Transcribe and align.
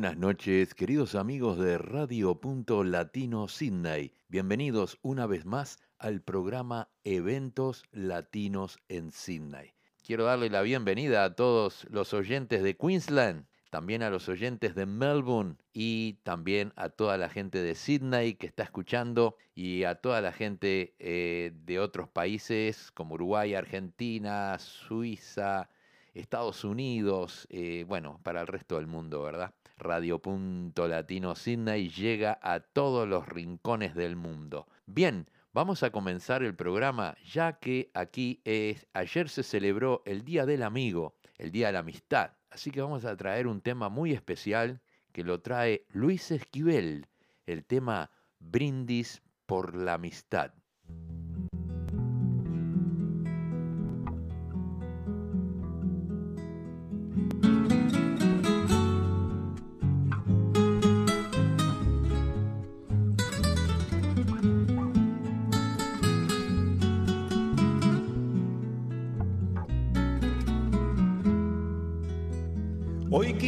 Buenas 0.00 0.16
noches, 0.16 0.74
queridos 0.74 1.14
amigos 1.14 1.58
de 1.58 1.76
Radio 1.76 2.40
Punto 2.40 2.84
Latino 2.84 3.48
Sydney. 3.48 4.14
Bienvenidos 4.28 4.98
una 5.02 5.26
vez 5.26 5.44
más 5.44 5.78
al 5.98 6.22
programa 6.22 6.88
Eventos 7.04 7.84
Latinos 7.92 8.78
en 8.88 9.12
Sydney. 9.12 9.74
Quiero 10.02 10.24
darle 10.24 10.48
la 10.48 10.62
bienvenida 10.62 11.22
a 11.22 11.34
todos 11.34 11.86
los 11.90 12.14
oyentes 12.14 12.62
de 12.62 12.78
Queensland, 12.78 13.44
también 13.68 14.02
a 14.02 14.08
los 14.08 14.30
oyentes 14.30 14.74
de 14.74 14.86
Melbourne 14.86 15.56
y 15.74 16.14
también 16.22 16.72
a 16.76 16.88
toda 16.88 17.18
la 17.18 17.28
gente 17.28 17.58
de 17.62 17.74
Sydney 17.74 18.36
que 18.36 18.46
está 18.46 18.62
escuchando 18.62 19.36
y 19.54 19.84
a 19.84 19.96
toda 19.96 20.22
la 20.22 20.32
gente 20.32 20.94
eh, 20.98 21.52
de 21.54 21.78
otros 21.78 22.08
países 22.08 22.90
como 22.92 23.16
Uruguay, 23.16 23.52
Argentina, 23.52 24.58
Suiza, 24.58 25.68
Estados 26.14 26.64
Unidos, 26.64 27.46
eh, 27.50 27.84
bueno, 27.86 28.18
para 28.22 28.40
el 28.40 28.46
resto 28.46 28.76
del 28.76 28.86
mundo, 28.86 29.22
¿verdad? 29.22 29.52
Radio 29.80 30.20
Punto 30.20 30.86
Latino 30.86 31.34
Sydney 31.34 31.88
llega 31.88 32.38
a 32.42 32.60
todos 32.60 33.08
los 33.08 33.26
rincones 33.26 33.94
del 33.94 34.14
mundo. 34.14 34.68
Bien, 34.86 35.26
vamos 35.52 35.82
a 35.82 35.90
comenzar 35.90 36.42
el 36.42 36.54
programa 36.54 37.16
ya 37.24 37.58
que 37.58 37.90
aquí 37.94 38.40
es, 38.44 38.86
ayer 38.92 39.28
se 39.28 39.42
celebró 39.42 40.02
el 40.04 40.24
Día 40.24 40.46
del 40.46 40.62
Amigo, 40.62 41.16
el 41.38 41.50
Día 41.50 41.68
de 41.68 41.72
la 41.72 41.78
Amistad. 41.80 42.32
Así 42.50 42.70
que 42.70 42.82
vamos 42.82 43.04
a 43.04 43.16
traer 43.16 43.46
un 43.46 43.62
tema 43.62 43.88
muy 43.88 44.12
especial 44.12 44.80
que 45.12 45.24
lo 45.24 45.40
trae 45.40 45.86
Luis 45.88 46.30
Esquivel, 46.30 47.06
el 47.46 47.64
tema 47.64 48.10
Brindis 48.38 49.22
por 49.46 49.74
la 49.74 49.94
Amistad. 49.94 50.52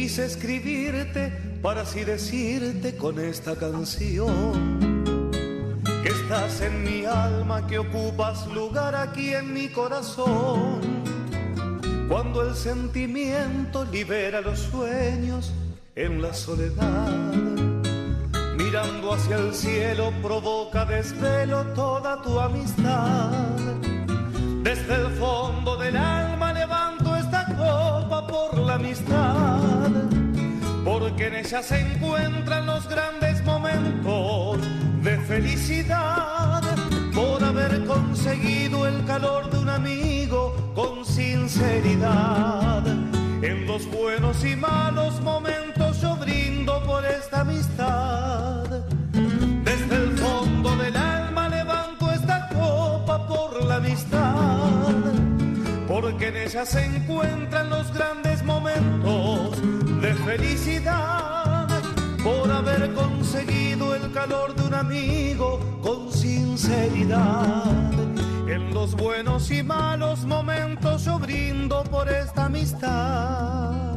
Quise 0.03 0.25
escribirte 0.25 1.31
para 1.61 1.83
así 1.83 2.03
decirte 2.03 2.97
con 2.97 3.17
esta 3.19 3.55
canción 3.55 4.77
que 6.03 6.09
estás 6.09 6.59
en 6.59 6.83
mi 6.83 7.05
alma, 7.05 7.65
que 7.67 7.79
ocupas 7.79 8.45
lugar 8.47 8.95
aquí 8.95 9.33
en 9.33 9.53
mi 9.53 9.69
corazón. 9.69 10.81
Cuando 12.09 12.41
el 12.45 12.53
sentimiento 12.53 13.85
libera 13.85 14.41
los 14.41 14.59
sueños 14.59 15.53
en 15.95 16.21
la 16.21 16.33
soledad, 16.33 17.31
mirando 18.57 19.13
hacia 19.13 19.37
el 19.37 19.53
cielo 19.53 20.11
provoca 20.21 20.83
desvelo 20.83 21.63
toda 21.67 22.21
tu 22.21 22.37
amistad. 22.41 23.31
Desde 24.63 24.95
el 24.95 25.07
fondo 25.13 25.77
del 25.77 25.95
alma 25.95 26.42
por 28.33 28.57
la 28.57 28.75
amistad, 28.75 29.91
porque 30.83 31.27
en 31.27 31.35
ella 31.35 31.61
se 31.61 31.79
encuentran 31.79 32.65
los 32.65 32.89
grandes 32.89 33.43
momentos 33.45 34.57
de 35.03 35.19
felicidad, 35.19 36.63
por 37.13 37.43
haber 37.43 37.85
conseguido 37.85 38.87
el 38.87 39.05
calor 39.05 39.51
de 39.51 39.59
un 39.59 39.69
amigo 39.69 40.55
con 40.73 41.05
sinceridad. 41.05 42.83
En 43.43 43.67
los 43.67 43.85
buenos 43.91 44.43
y 44.43 44.55
malos 44.55 45.21
momentos 45.21 46.01
yo 46.01 46.15
brindo 46.15 46.81
por 46.85 47.05
esta 47.05 47.41
amistad. 47.41 47.72
Porque 55.93 56.29
en 56.29 56.37
ella 56.37 56.65
se 56.65 56.83
encuentran 56.83 57.69
los 57.69 57.93
grandes 57.93 58.43
momentos 58.43 59.61
de 60.01 60.11
felicidad, 60.25 61.67
por 62.23 62.51
haber 62.51 62.91
conseguido 62.95 63.93
el 63.93 64.11
calor 64.11 64.55
de 64.55 64.63
un 64.63 64.73
amigo 64.73 65.59
con 65.83 66.11
sinceridad. 66.11 67.91
En 68.47 68.73
los 68.73 68.95
buenos 68.95 69.51
y 69.51 69.61
malos 69.61 70.25
momentos 70.25 71.05
yo 71.05 71.19
brindo 71.19 71.83
por 71.83 72.09
esta 72.09 72.45
amistad. 72.45 73.92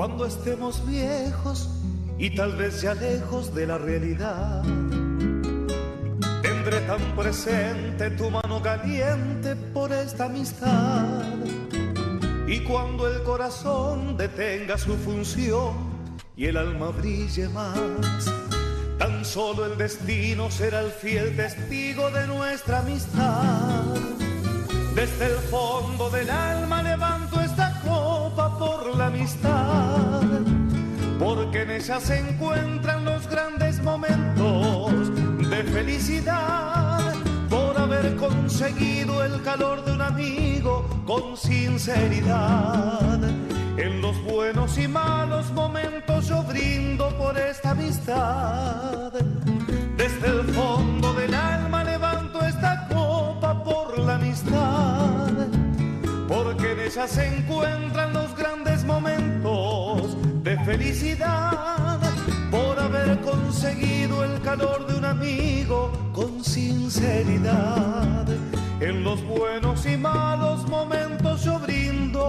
Cuando 0.00 0.24
estemos 0.24 0.82
viejos 0.86 1.68
y 2.16 2.34
tal 2.34 2.56
vez 2.56 2.80
ya 2.80 2.94
lejos 2.94 3.54
de 3.54 3.66
la 3.66 3.76
realidad, 3.76 4.62
tendré 6.40 6.80
tan 6.86 7.14
presente 7.14 8.08
tu 8.12 8.30
mano 8.30 8.62
caliente 8.62 9.54
por 9.74 9.92
esta 9.92 10.24
amistad. 10.24 11.22
Y 12.46 12.60
cuando 12.60 13.08
el 13.08 13.22
corazón 13.24 14.16
detenga 14.16 14.78
su 14.78 14.96
función 14.96 15.74
y 16.34 16.46
el 16.46 16.56
alma 16.56 16.92
brille 16.92 17.50
más, 17.50 18.24
tan 18.98 19.22
solo 19.22 19.66
el 19.66 19.76
destino 19.76 20.50
será 20.50 20.80
el 20.80 20.92
fiel 20.92 21.36
testigo 21.36 22.10
de 22.10 22.26
nuestra 22.26 22.78
amistad. 22.78 23.84
Desde 24.94 25.26
el 25.26 25.38
fondo 25.50 26.08
del 26.08 26.30
alma 26.30 26.82
por 26.82 26.96
la 29.00 29.06
amistad, 29.06 30.20
porque 31.18 31.62
en 31.62 31.70
ella 31.70 31.98
se 32.00 32.18
encuentran 32.18 33.02
los 33.06 33.26
grandes 33.28 33.82
momentos 33.82 34.92
de 35.48 35.62
felicidad, 35.64 37.14
por 37.48 37.78
haber 37.78 38.14
conseguido 38.16 39.24
el 39.24 39.42
calor 39.42 39.82
de 39.86 39.92
un 39.92 40.02
amigo 40.02 40.86
con 41.06 41.34
sinceridad. 41.34 43.20
En 43.78 44.02
los 44.02 44.22
buenos 44.22 44.76
y 44.76 44.86
malos 44.86 45.50
momentos 45.52 46.28
yo 46.28 46.42
brindo 46.42 47.08
por 47.16 47.38
esta 47.38 47.70
amistad. 47.70 49.12
Desde 49.96 50.26
el 50.26 50.44
fondo 50.52 51.14
del 51.14 51.32
alma 51.32 51.84
levanto 51.84 52.42
esta 52.42 52.86
copa 52.88 53.64
por 53.64 53.98
la 53.98 54.16
amistad, 54.16 55.32
porque 56.28 56.72
en 56.72 56.80
ella 56.80 57.08
se 57.08 57.26
encuentran 57.38 58.12
los 58.12 58.36
grandes 58.36 58.69
momentos 59.00 60.16
de 60.42 60.58
felicidad, 60.64 62.00
por 62.50 62.78
haber 62.78 63.20
conseguido 63.20 64.24
el 64.24 64.40
calor 64.42 64.86
de 64.86 64.98
un 64.98 65.04
amigo 65.04 65.90
con 66.12 66.44
sinceridad. 66.44 68.26
En 68.80 69.04
los 69.04 69.22
buenos 69.24 69.86
y 69.86 69.96
malos 69.96 70.68
momentos 70.68 71.44
yo 71.44 71.58
brindo 71.60 72.20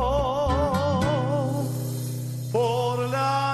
por 2.51 3.09
la 3.09 3.50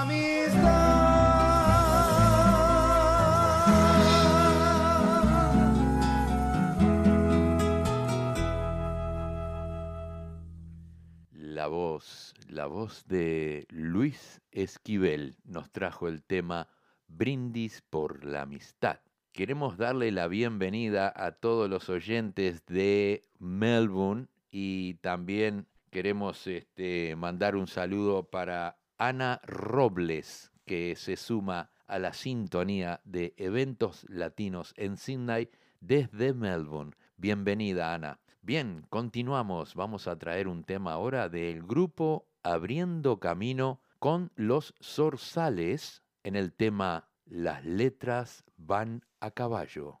La 11.58 11.66
voz, 11.66 12.34
la 12.46 12.66
voz 12.66 13.04
de 13.08 13.66
Luis 13.70 14.40
Esquivel 14.52 15.34
nos 15.42 15.72
trajo 15.72 16.06
el 16.06 16.22
tema 16.22 16.68
Brindis 17.08 17.82
por 17.82 18.24
la 18.24 18.42
Amistad. 18.42 19.00
Queremos 19.32 19.76
darle 19.76 20.12
la 20.12 20.28
bienvenida 20.28 21.12
a 21.16 21.32
todos 21.32 21.68
los 21.68 21.88
oyentes 21.88 22.64
de 22.66 23.24
Melbourne 23.40 24.28
y 24.52 24.94
también 25.00 25.66
queremos 25.90 26.46
este, 26.46 27.16
mandar 27.16 27.56
un 27.56 27.66
saludo 27.66 28.22
para 28.30 28.78
Ana 28.96 29.40
Robles, 29.42 30.52
que 30.64 30.94
se 30.94 31.16
suma 31.16 31.72
a 31.88 31.98
la 31.98 32.12
sintonía 32.12 33.00
de 33.02 33.34
eventos 33.36 34.06
latinos 34.08 34.74
en 34.76 34.96
Sydney 34.96 35.50
desde 35.80 36.34
Melbourne. 36.34 36.92
Bienvenida, 37.16 37.94
Ana. 37.94 38.20
Bien, 38.48 38.86
continuamos. 38.88 39.74
Vamos 39.74 40.08
a 40.08 40.16
traer 40.16 40.48
un 40.48 40.64
tema 40.64 40.94
ahora 40.94 41.28
del 41.28 41.62
grupo 41.62 42.30
Abriendo 42.42 43.20
Camino 43.20 43.82
con 43.98 44.32
los 44.36 44.74
zorzales 44.80 46.02
en 46.22 46.34
el 46.34 46.54
tema 46.54 47.10
Las 47.26 47.62
letras 47.66 48.44
van 48.56 49.04
a 49.20 49.32
caballo. 49.32 50.00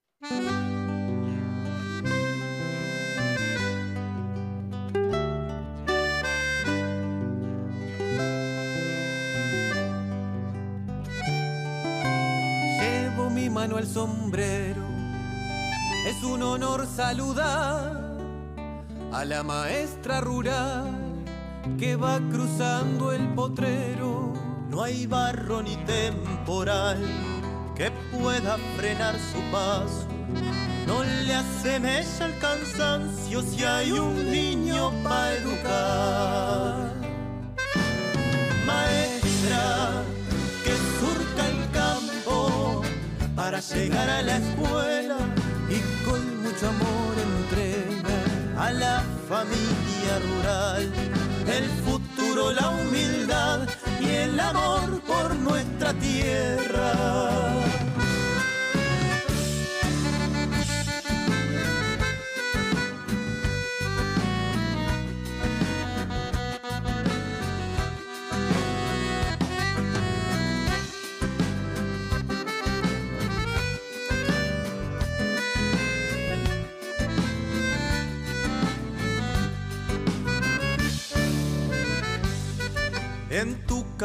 Llevo 12.80 13.28
mi 13.28 13.50
mano 13.50 13.76
al 13.76 13.86
sombrero, 13.86 14.86
es 16.06 16.24
un 16.24 16.42
honor 16.42 16.86
saludar 16.86 18.07
a 19.12 19.24
la 19.24 19.42
maestra 19.42 20.20
rural 20.20 21.24
que 21.78 21.96
va 21.96 22.18
cruzando 22.30 23.12
el 23.12 23.28
potrero. 23.34 24.32
No 24.68 24.82
hay 24.82 25.06
barro 25.06 25.62
ni 25.62 25.76
temporal 25.76 26.98
que 27.74 27.90
pueda 28.12 28.56
frenar 28.76 29.14
su 29.14 29.40
paso. 29.50 30.06
No 30.86 31.02
le 31.04 31.34
asemeja 31.34 32.26
el 32.26 32.38
cansancio 32.38 33.42
si 33.42 33.64
hay 33.64 33.92
un 33.92 34.30
niño 34.30 34.90
para 35.02 35.32
educar. 35.34 36.94
Maestra 38.66 40.02
que 40.64 40.74
surca 40.98 41.46
el 41.48 41.70
campo 41.70 42.82
para 43.34 43.60
llegar 43.60 44.08
a 44.08 44.22
la 44.22 44.36
escuela 44.36 45.18
y 45.68 46.04
con 46.04 46.42
mucho 46.42 46.68
amor 46.68 46.97
la 48.72 49.02
familia 49.28 50.18
rural 50.20 50.92
el 51.48 51.64
futuro, 51.84 52.52
la 52.52 52.68
humildad 52.70 53.66
y 54.00 54.10
el 54.10 54.38
amor 54.38 55.00
por 55.02 55.34
nuestra 55.36 55.94
tierra. 55.94 57.57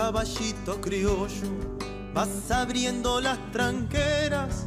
Caballito 0.04 0.82
criollo 0.82 1.48
vas 2.14 2.52
abriendo 2.52 3.22
las 3.22 3.40
tranqueras, 3.54 4.66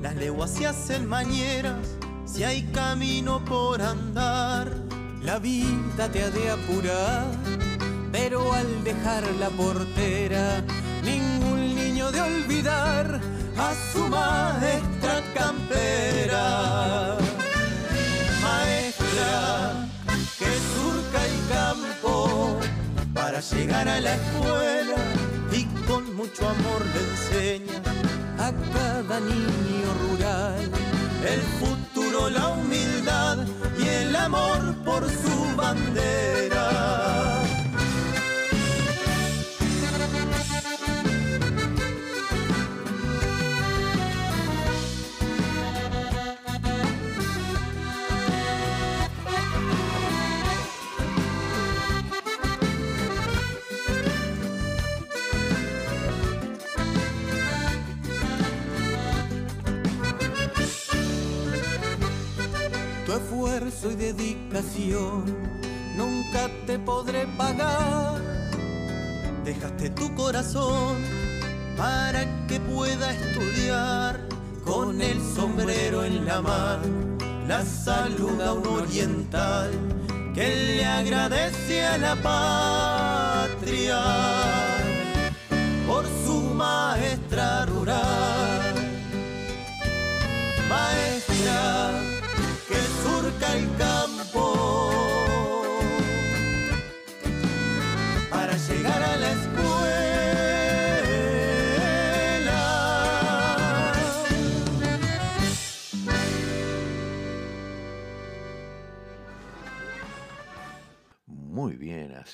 las 0.00 0.14
leguas 0.14 0.52
se 0.52 0.68
hacen 0.68 1.04
mañeras, 1.08 1.84
si 2.24 2.44
hay 2.44 2.62
camino 2.72 3.44
por 3.44 3.82
andar. 3.82 4.70
La 5.20 5.40
vida 5.40 6.08
te 6.12 6.22
ha 6.22 6.30
de 6.30 6.48
apurar, 6.48 7.26
pero 8.12 8.52
al 8.52 8.84
dejar 8.84 9.24
la 9.40 9.50
portera, 9.50 10.62
ningún 11.02 11.74
niño 11.74 12.12
de 12.12 12.20
olvidar 12.20 13.20
a 13.58 13.74
su 13.92 14.06
maestra 14.06 15.24
campera. 15.34 16.15
Para 23.36 23.48
llegar 23.50 23.86
a 23.86 24.00
la 24.00 24.14
escuela 24.14 24.96
y 25.52 25.64
con 25.86 26.14
mucho 26.16 26.48
amor 26.48 26.82
le 26.94 27.00
enseña 27.10 27.82
a 28.38 28.50
cada 28.72 29.20
niño 29.20 29.88
rural 30.08 30.70
el 31.22 31.42
futuro, 31.60 32.30
la 32.30 32.48
humildad 32.48 33.46
y 33.78 33.88
el 33.88 34.16
amor 34.16 34.74
por 34.86 35.04
su 35.04 35.54
bandera. 35.54 36.55
Esfuerzo 63.36 63.90
y 63.90 63.96
dedicación 63.96 65.24
nunca 65.94 66.48
te 66.66 66.78
podré 66.78 67.26
pagar. 67.36 68.18
Dejaste 69.44 69.90
tu 69.90 70.14
corazón 70.14 70.96
para 71.76 72.24
que 72.46 72.58
pueda 72.60 73.12
estudiar 73.12 74.20
con 74.64 75.02
el 75.02 75.20
sombrero 75.20 76.02
en 76.04 76.24
la 76.24 76.40
mano. 76.40 77.18
La 77.46 77.62
saluda 77.62 78.54
un 78.54 78.66
oriental 78.66 79.70
que 80.34 80.76
le 80.78 80.86
agradece 80.86 81.84
a 81.84 81.98
la 81.98 82.16
patria 82.16 83.35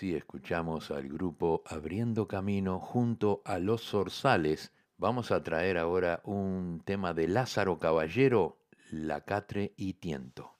así 0.02 0.16
escuchamos 0.16 0.90
al 0.90 1.08
grupo 1.08 1.62
Abriendo 1.64 2.26
Camino 2.26 2.80
junto 2.80 3.40
a 3.44 3.60
los 3.60 3.82
Zorzales. 3.88 4.72
Vamos 4.98 5.30
a 5.30 5.44
traer 5.44 5.78
ahora 5.78 6.22
un 6.24 6.82
tema 6.84 7.14
de 7.14 7.28
Lázaro 7.28 7.78
Caballero, 7.78 8.58
La 8.90 9.20
Catre 9.20 9.74
y 9.76 9.92
Tiento. 9.92 10.56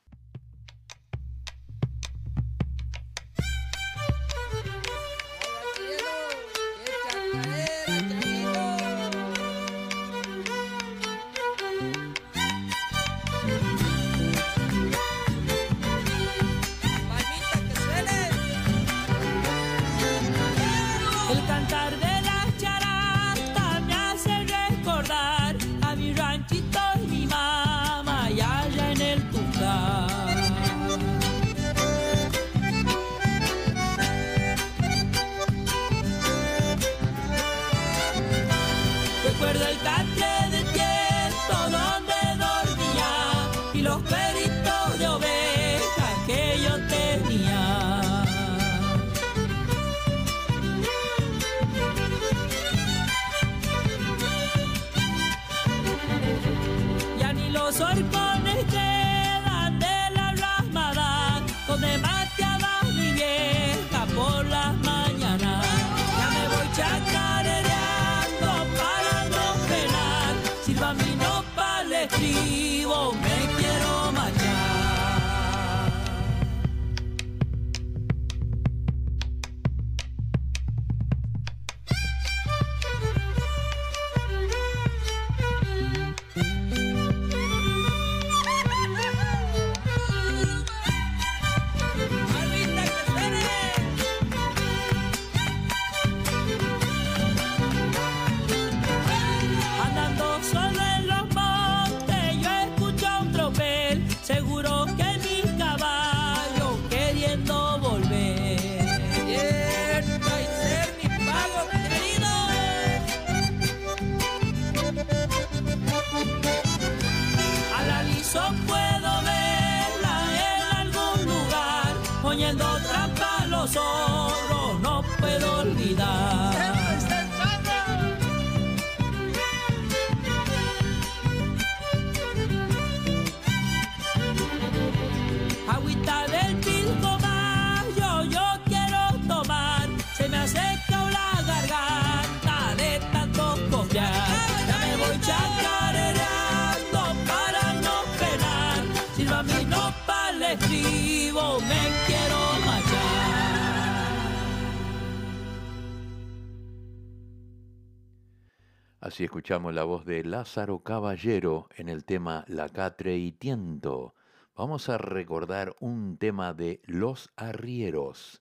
escuchamos 159.42 159.74
la 159.74 159.82
voz 159.82 160.04
de 160.04 160.22
Lázaro 160.22 160.84
Caballero 160.84 161.68
en 161.74 161.88
el 161.88 162.04
tema 162.04 162.44
La 162.46 162.68
Catre 162.68 163.16
y 163.16 163.32
Tiento. 163.32 164.14
Vamos 164.54 164.88
a 164.88 164.98
recordar 164.98 165.74
un 165.80 166.16
tema 166.16 166.54
de 166.54 166.80
Los 166.84 167.32
Arrieros, 167.34 168.40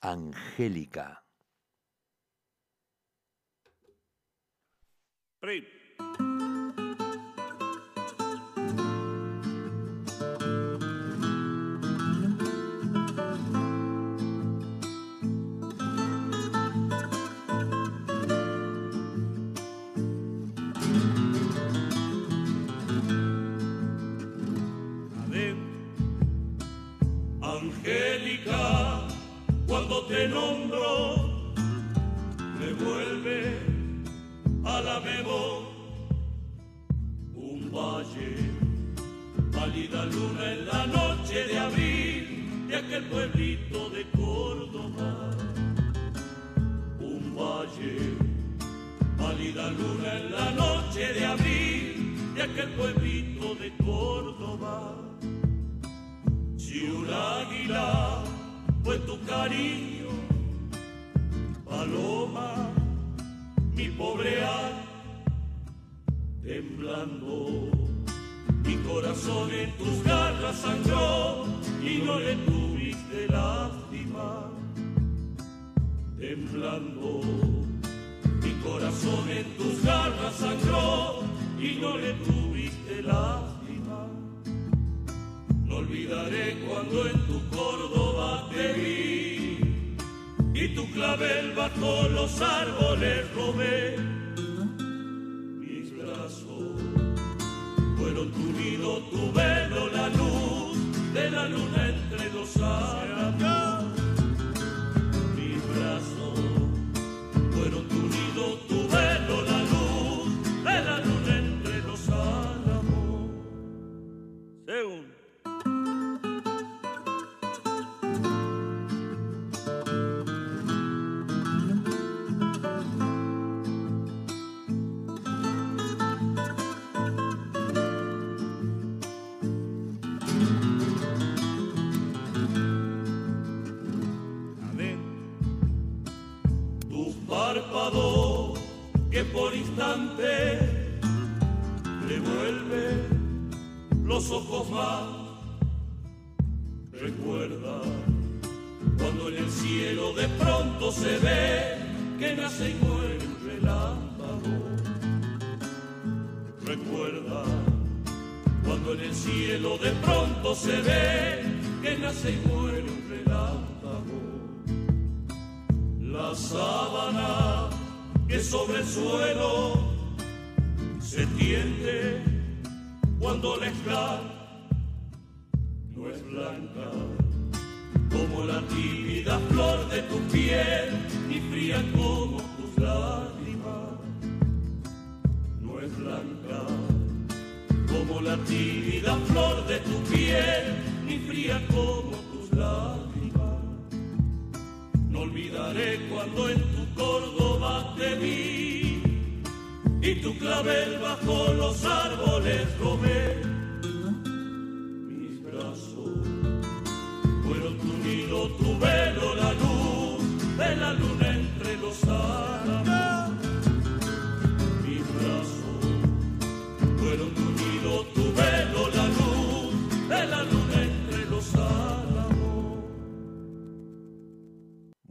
Angélica. 0.00 1.24
te 30.08 30.28
nombro. 30.28 30.75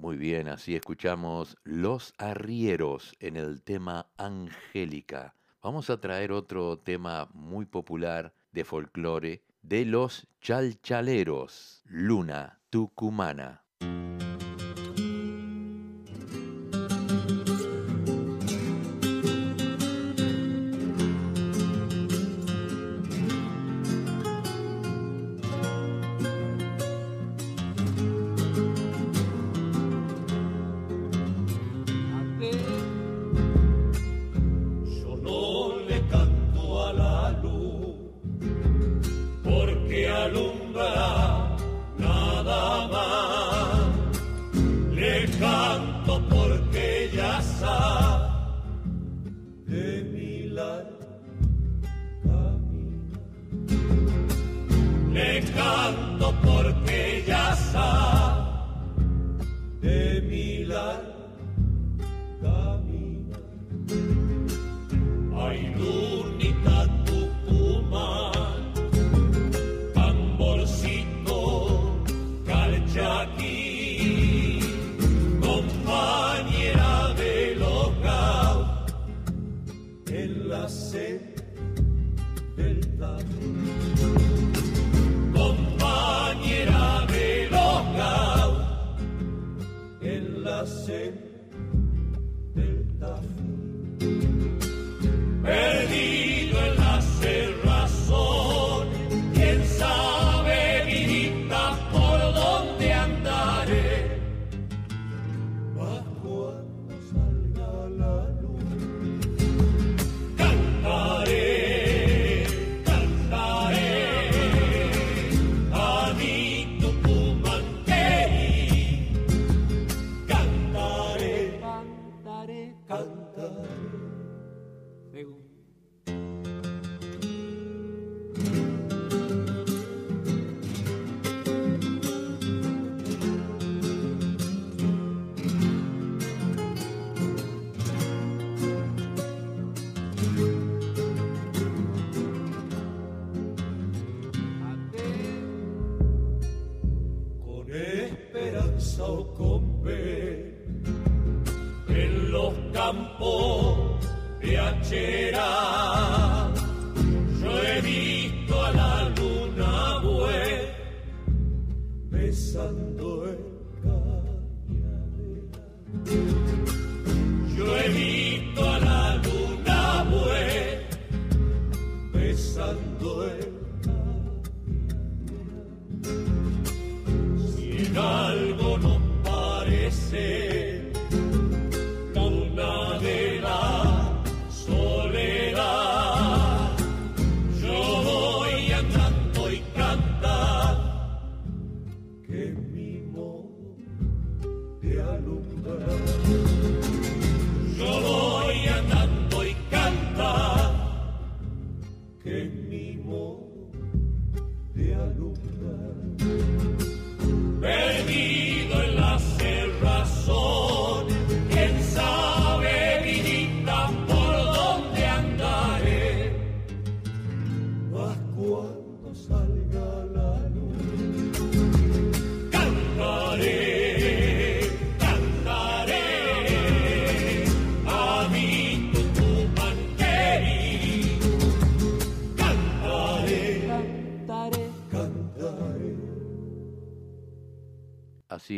Muy 0.06 0.18
bien, 0.18 0.50
así 0.50 0.76
escuchamos 0.76 1.58
Los 1.64 2.14
Arrieros 2.20 3.16
en 3.20 3.38
el 3.38 3.64
tema 3.64 4.06
Angélica. 4.18 5.34
Vamos 5.64 5.90
a 5.90 6.00
traer 6.00 6.32
otro 6.32 6.78
tema 6.78 7.28
muy 7.34 7.66
popular 7.66 8.32
de 8.52 8.64
folclore 8.66 9.42
de 9.64 9.84
los 9.84 10.28
chalchaleros, 10.42 11.82
Luna 11.86 12.60
Tucumana. 12.70 13.65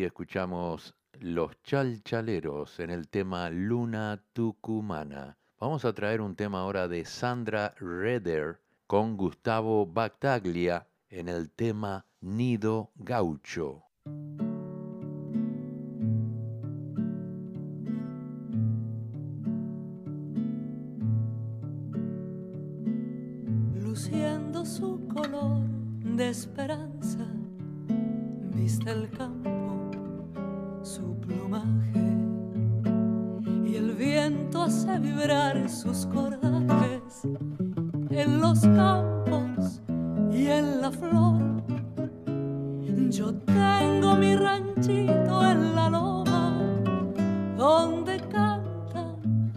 Escuchamos 0.04 0.96
Los 1.20 1.62
Chalchaleros 1.64 2.80
en 2.80 2.90
el 2.90 3.08
tema 3.08 3.50
Luna 3.50 4.22
Tucumana. 4.34 5.38
Vamos 5.60 5.86
a 5.86 5.94
traer 5.94 6.22
un 6.22 6.36
tema 6.36 6.62
ahora 6.62 6.88
de 6.88 7.06
Sandra 7.06 7.74
Redder 7.80 8.60
con 8.86 9.18
Gustavo 9.18 9.86
Bactaglia 9.86 10.88
en 11.10 11.30
el 11.30 11.50
tema 11.52 12.06
Nido 12.22 12.92
Gaucho. 12.96 13.84
luciendo 23.98 24.64
su 24.64 25.08
color 25.08 25.66
de 26.16 26.30
esperanza, 26.30 27.26
viste 28.54 28.92
el 28.92 29.10
campo, 29.10 29.57
y 33.66 33.76
el 33.76 33.94
viento 33.94 34.64
hace 34.64 35.00
vibrar 35.00 35.70
sus 35.70 36.06
cordajes 36.08 37.24
en 38.10 38.42
los 38.42 38.60
campos 38.62 39.82
y 40.32 40.48
en 40.48 40.82
la 40.82 40.92
flor. 40.92 41.64
Yo 43.10 43.34
tengo 43.34 44.16
mi 44.16 44.36
ranchito 44.36 45.50
en 45.50 45.76
la 45.76 45.90
loma, 45.90 46.60
donde 47.56 48.20
cantan 48.30 49.52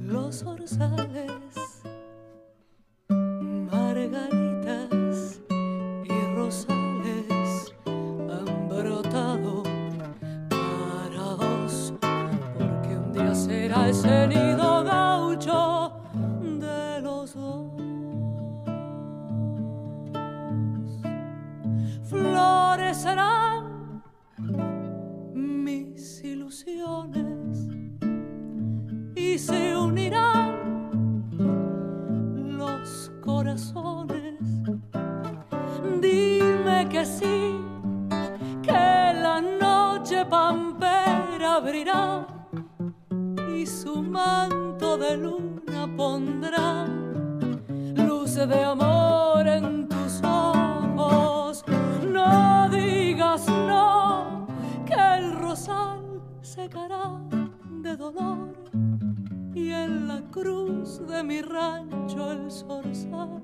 los 0.00 0.42
orzales 0.44 1.43
que 37.04 37.10
sí, 37.10 37.60
que 38.62 38.72
la 38.72 39.38
noche 39.40 40.24
pampera 40.24 41.56
abrirá 41.56 42.26
y 43.54 43.66
su 43.66 44.02
manto 44.02 44.96
de 44.96 45.18
luna 45.18 45.86
pondrá 45.96 46.86
luces 47.96 48.48
de 48.48 48.64
amor 48.64 49.46
en 49.46 49.86
tus 49.86 50.22
ojos. 50.22 51.64
No 52.10 52.70
digas 52.70 53.48
no, 53.48 54.46
que 54.86 54.94
el 54.94 55.32
rosal 55.32 56.22
secará 56.40 57.20
de 57.82 57.96
dolor 57.96 58.54
y 59.54 59.70
en 59.70 60.08
la 60.08 60.22
cruz 60.30 61.06
de 61.06 61.22
mi 61.22 61.42
rancho 61.42 62.32
el 62.32 62.50
zorzal 62.50 63.42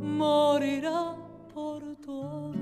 morirá 0.00 1.16
por. 1.62 2.54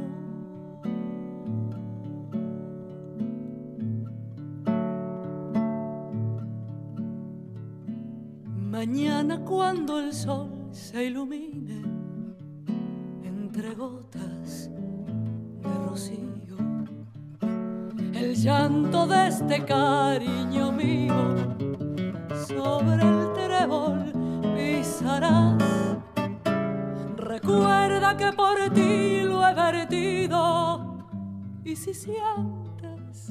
Mañana 8.70 9.38
cuando 9.44 9.98
el 10.00 10.12
sol 10.12 10.48
se 10.70 11.06
ilumine 11.06 11.82
entre 13.24 13.74
gotas 13.74 14.70
de 15.62 15.74
rocío, 15.86 16.56
el 18.14 18.34
llanto 18.36 19.06
de 19.06 19.28
este 19.28 19.64
cariño 19.64 20.72
mío 20.72 21.14
sobre 22.46 23.02
el 23.02 23.32
trébol 23.34 24.12
pisarás. 24.54 25.99
Recuerda 27.30 28.16
que 28.16 28.32
por 28.32 28.58
ti 28.74 29.22
lo 29.22 29.46
he 29.46 29.54
vertido 29.54 31.06
y 31.62 31.76
si 31.76 31.94
sientes 31.94 33.30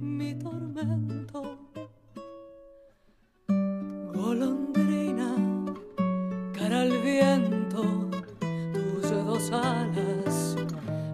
mi 0.00 0.34
tormento. 0.34 1.58
Golondrina, 4.14 5.34
cara 6.54 6.80
al 6.80 7.02
viento, 7.02 8.08
tus 8.72 9.10
dos 9.10 9.52
alas 9.52 10.56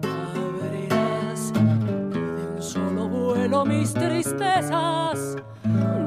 abrirás 0.01 1.51
de 1.51 2.47
un 2.55 2.61
solo 2.61 3.09
vuelo 3.09 3.65
mis 3.65 3.93
tristezas 3.93 5.35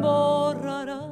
borrarás. 0.01 1.08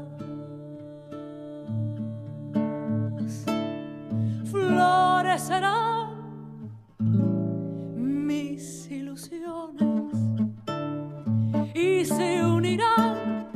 Florecerán 5.36 6.72
mis 7.98 8.90
ilusiones 8.90 10.16
y 11.74 12.06
se 12.06 12.42
unirán 12.42 13.46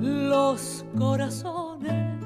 los 0.00 0.84
corazones. 0.98 2.24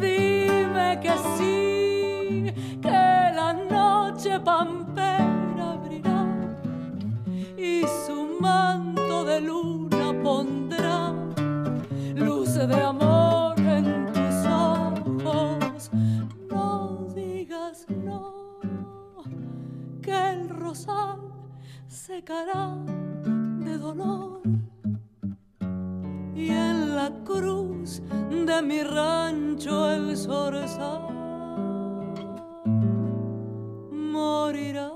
Dime 0.00 0.98
que 1.00 1.12
sí, 1.36 2.52
que 2.82 2.90
la 2.90 3.52
noche 3.52 4.40
pampera 4.40 5.74
abrirá 5.74 6.26
y 7.56 7.82
su 8.04 8.36
manto 8.40 9.24
de 9.24 9.40
luna 9.42 9.73
rosal 20.86 21.18
secará 21.88 22.76
de 23.64 23.78
dolor. 23.78 24.42
Y 26.34 26.48
en 26.50 26.96
la 26.96 27.10
cruz 27.24 28.02
de 28.30 28.62
mi 28.62 28.82
rancho 28.82 29.90
el 29.90 30.16
zorzal 30.16 31.08
morirá 33.92 34.93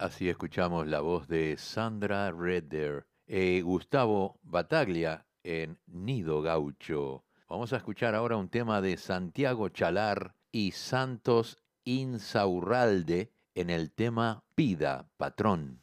Así 0.00 0.30
escuchamos 0.30 0.86
la 0.86 1.00
voz 1.00 1.28
de 1.28 1.58
Sandra 1.58 2.32
Redder, 2.32 3.04
eh, 3.26 3.60
Gustavo 3.60 4.40
Bataglia 4.42 5.26
en 5.42 5.78
Nido 5.88 6.40
Gaucho. 6.40 7.26
Vamos 7.50 7.74
a 7.74 7.76
escuchar 7.76 8.14
ahora 8.14 8.38
un 8.38 8.48
tema 8.48 8.80
de 8.80 8.96
Santiago 8.96 9.68
Chalar 9.68 10.34
y 10.50 10.70
Santos 10.70 11.58
Insaurralde 11.84 13.30
en 13.54 13.68
el 13.68 13.92
tema 13.92 14.42
Pida, 14.54 15.06
patrón. 15.18 15.82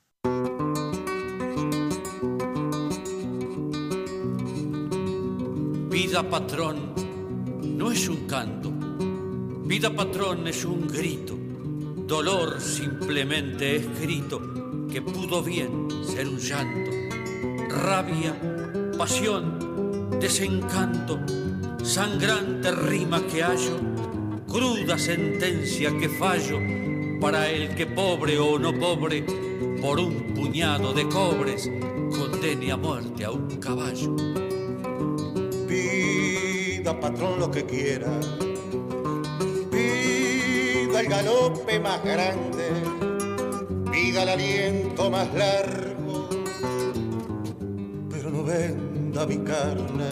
Vida 5.92 6.28
patrón 6.28 6.96
no 7.62 7.92
es 7.92 8.10
un 8.10 8.26
canto, 8.26 8.72
vida 9.68 9.94
patrón 9.94 10.48
es 10.48 10.66
un 10.66 10.88
grito, 10.88 11.38
dolor 12.08 12.62
simplemente 12.62 13.76
escrito 13.76 14.42
que 14.90 15.02
pudo 15.02 15.44
bien 15.44 15.90
ser 16.06 16.30
un 16.30 16.38
llanto, 16.38 16.90
rabia, 17.68 18.34
pasión, 18.98 20.18
desencanto, 20.18 21.20
sangrante 21.84 22.72
rima 22.72 23.22
que 23.28 23.44
hallo, 23.44 23.78
cruda 24.48 24.98
sentencia 24.98 25.96
que 25.98 26.08
fallo 26.08 26.60
para 27.20 27.50
el 27.50 27.76
que 27.76 27.86
pobre 27.86 28.40
o 28.40 28.58
no 28.58 28.74
pobre, 28.74 29.26
por 29.82 30.00
un 30.00 30.34
puñado 30.34 30.94
de 30.94 31.10
cobres, 31.10 31.70
condene 32.18 32.72
a 32.72 32.78
muerte 32.78 33.26
a 33.26 33.32
un 33.32 33.58
caballo. 33.58 34.16
Pida, 35.68 36.98
patrón, 36.98 37.40
lo 37.40 37.52
que 37.52 37.66
quiera. 37.66 38.18
El 40.98 41.10
galope 41.10 41.80
más 41.80 42.04
grande. 42.04 42.72
Pida 43.92 44.24
el 44.24 44.30
aliento 44.30 45.12
más 45.12 45.32
largo. 45.34 46.28
Pero 48.10 48.32
no 48.32 48.44
venda 48.44 49.28
mi 49.28 49.38
carne. 49.38 50.10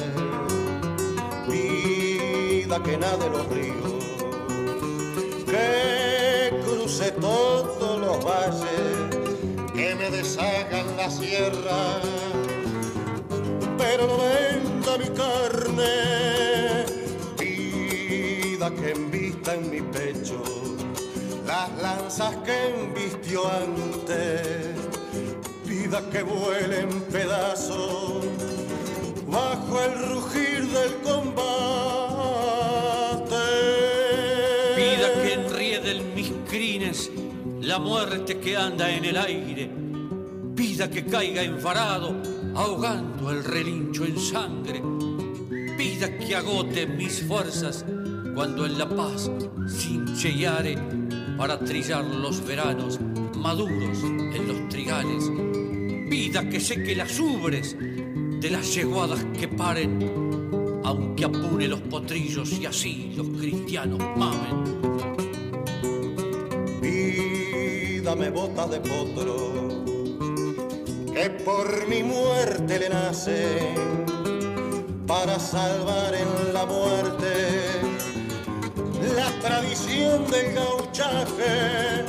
Pida 1.47 2.83
que 2.83 2.97
nade 2.97 3.29
los 3.31 3.47
ríos. 3.49 3.93
Que 5.47 6.53
cruce 6.63 7.11
todos 7.13 7.99
los 7.99 8.23
valles. 8.23 9.73
Que 9.73 9.95
me 9.95 10.11
deshagan 10.11 10.97
la 10.97 11.09
sierra 11.09 11.99
pero 13.77 14.07
no 14.07 14.17
venda 14.17 14.97
mi 14.97 15.09
carne. 15.15 16.85
Pida 17.37 18.71
que 18.71 18.91
embista 18.91 19.53
en 19.53 19.69
mi 19.69 19.81
pecho 19.81 20.74
las 21.55 21.81
lanzas 21.81 22.35
que 22.45 22.57
embistió 22.69 23.47
antes. 23.49 24.75
Pida 25.65 26.09
que 26.09 26.21
vuelen 26.23 26.89
pedazos 27.11 28.25
bajo 29.27 29.81
el 29.81 29.93
rugir 30.09 30.67
del 30.67 30.93
combate. 31.09 31.45
Pida 34.75 35.07
que 35.21 35.33
enrieden 35.33 36.13
mis 36.13 36.31
crines 36.49 37.09
la 37.61 37.79
muerte 37.79 38.37
que 38.39 38.57
anda 38.57 38.89
en 38.89 39.05
el 39.05 39.17
aire. 39.17 39.71
Pida 40.55 40.89
que 40.89 41.05
caiga 41.05 41.41
enfarado, 41.41 42.15
ahogando 42.53 43.31
el 43.31 43.43
relincho 43.43 44.03
en 44.05 44.19
sangre. 44.19 44.81
Pida 45.77 46.17
que 46.17 46.35
agote 46.35 46.85
mis 46.85 47.23
fuerzas 47.25 47.85
cuando 48.33 48.65
en 48.65 48.77
la 48.77 48.89
paz 48.89 49.31
cinchellare 49.69 51.04
para 51.37 51.59
trillar 51.59 52.03
los 52.03 52.45
veranos 52.45 52.99
maduros 53.35 54.03
en 54.03 54.47
los 54.47 54.69
trigales. 54.69 55.23
Pida 56.09 56.47
que 56.49 56.59
seque 56.59 56.95
las 56.95 57.19
ubres 57.19 57.75
de 57.79 58.49
las 58.49 58.73
yeguadas 58.73 59.25
que 59.37 59.47
paren, 59.47 60.81
aunque 60.83 61.25
apune 61.25 61.67
los 61.67 61.81
potrillos 61.81 62.51
y 62.53 62.65
así 62.65 63.13
los 63.15 63.27
cristianos 63.29 63.99
mamen. 64.15 64.63
Pídame 66.81 68.29
bota 68.29 68.67
de 68.67 68.79
potro 68.79 69.85
que 71.13 71.29
por 71.29 71.87
mi 71.87 72.03
muerte 72.03 72.79
le 72.79 72.89
nacen 72.89 74.05
para 75.07 75.39
salvar 75.39 76.13
en 76.13 76.53
la 76.53 76.65
muerte 76.65 77.64
la 79.15 79.31
tradición 79.39 80.27
del 80.27 80.53
gauchaje. 80.53 82.05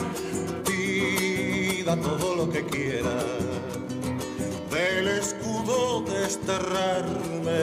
Pida 0.64 1.96
todo 1.96 2.34
lo 2.36 2.50
que 2.50 2.64
quiera 2.64 3.16
del 4.70 5.08
escudo 5.08 6.02
desterrarme 6.02 7.62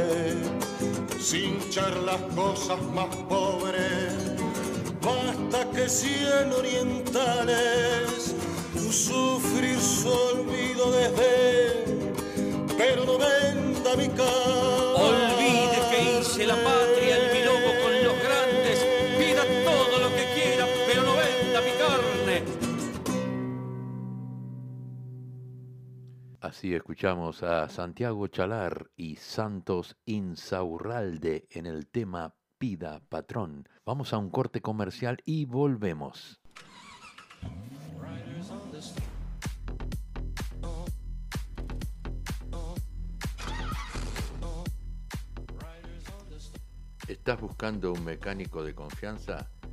sin 1.20 1.58
echar 1.62 1.96
las 1.98 2.22
cosas 2.36 2.82
más 2.94 3.14
pobres. 3.30 4.14
Basta 5.02 5.70
que 5.72 5.90
cien 5.90 6.52
orientales 6.58 8.34
sufrir 8.92 9.80
su 9.80 10.10
olvido 10.10 10.92
desde, 10.92 11.84
pero 12.78 13.06
no 13.06 13.18
venda 13.18 13.96
mi 13.96 14.08
cara. 14.08 14.94
Olvide 14.96 15.78
que 15.90 16.20
hice 16.20 16.46
la 16.46 16.56
patria 16.56 17.33
Así 26.64 26.74
escuchamos 26.74 27.44
a 27.44 27.68
Santiago 27.68 28.26
Chalar 28.28 28.90
y 28.96 29.18
Santos 29.18 29.98
Insaurralde 30.06 31.46
en 31.50 31.66
el 31.66 31.88
tema 31.88 32.36
Pida 32.58 33.02
Patrón. 33.10 33.68
Vamos 33.86 34.14
a 34.14 34.18
un 34.18 34.30
corte 34.30 34.62
comercial 34.62 35.18
y 35.26 35.44
volvemos. 35.44 36.40
¿Estás 47.10 47.42
buscando 47.42 47.92
un 47.92 48.06
mecánico 48.06 48.64
de 48.64 48.74
confianza? 48.74 49.53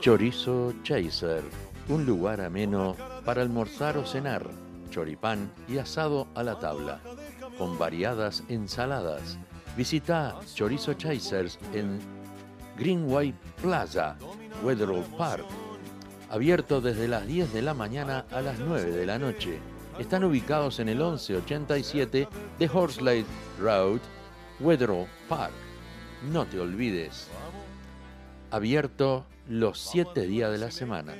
Chorizo 0.00 0.74
Chaser, 0.82 1.42
un 1.88 2.04
lugar 2.04 2.40
ameno 2.40 2.96
para 3.24 3.42
almorzar 3.42 3.96
o 3.96 4.04
cenar, 4.04 4.44
choripán 4.90 5.50
y 5.68 5.78
asado 5.78 6.26
a 6.34 6.42
la 6.42 6.58
tabla, 6.58 7.00
con 7.56 7.78
variadas 7.78 8.42
ensaladas. 8.48 9.38
Visita 9.76 10.38
Chorizo 10.54 10.94
Chasers 10.94 11.58
en 11.72 11.98
Greenway 12.76 13.34
Plaza, 13.62 14.16
Wetherall 14.62 15.04
Park, 15.16 15.46
abierto 16.30 16.80
desde 16.80 17.08
las 17.08 17.26
10 17.26 17.52
de 17.52 17.62
la 17.62 17.72
mañana 17.72 18.26
a 18.30 18.42
las 18.42 18.58
9 18.58 18.90
de 18.90 19.06
la 19.06 19.18
noche. 19.18 19.58
Están 19.98 20.24
ubicados 20.24 20.80
en 20.80 20.88
el 20.88 20.98
1187 20.98 22.28
de 22.58 22.70
Horsley 22.72 23.24
Road, 23.60 24.00
Wetherall 24.60 25.06
Park. 25.28 25.52
No 26.30 26.46
te 26.46 26.60
olvides, 26.60 27.28
abierto 28.50 29.26
los 29.48 29.80
7 29.80 30.22
días 30.26 30.50
de 30.52 30.58
la 30.58 30.70
semana. 30.70 31.14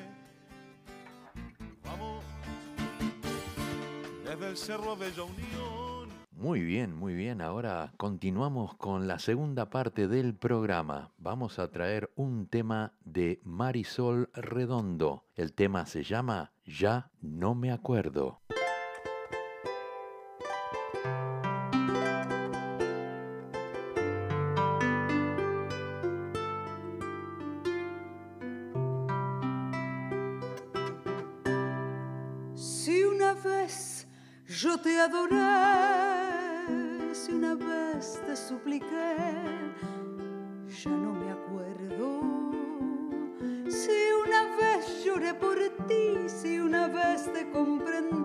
Muy 6.42 6.61
bien, 6.61 6.97
muy 6.97 7.14
bien. 7.14 7.40
Ahora 7.40 7.92
continuamos 7.97 8.75
con 8.75 9.07
la 9.07 9.21
segunda 9.21 9.71
parte 9.71 10.09
del 10.09 10.35
programa. 10.35 11.12
Vamos 11.18 11.61
a 11.61 11.71
traer 11.71 12.11
un 12.16 12.49
tema 12.49 12.95
de 13.05 13.40
Marisol 13.45 14.29
Redondo. 14.35 15.25
El 15.37 15.53
tema 15.53 15.87
se 15.87 16.03
llama 16.03 16.53
Ya 16.64 17.11
no 17.21 17.55
me 17.55 17.71
acuerdo. 17.71 18.42
Te 34.83 35.01
adoré, 35.01 35.38
si 37.14 37.33
una 37.33 37.55
vez 37.55 38.21
te 38.27 38.35
supliqué, 38.37 39.16
ya 40.83 40.90
no 40.90 41.12
me 41.12 41.31
acuerdo. 41.31 42.21
Si 43.68 43.99
una 44.27 44.57
vez 44.57 45.05
lloré 45.05 45.35
por 45.35 45.59
ti, 45.87 46.29
si 46.29 46.59
una 46.59 46.88
vez 46.88 47.33
te 47.33 47.49
comprendí, 47.51 48.22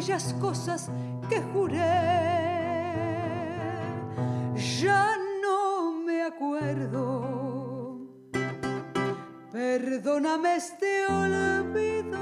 aquellas 0.00 0.32
cosas 0.40 0.90
que 1.28 1.42
juré. 1.52 1.76
Ya 4.80 5.14
no 5.42 5.92
me 6.06 6.22
acuerdo. 6.22 7.98
Perdóname 9.52 10.56
este 10.56 11.04
olvido. 11.06 12.18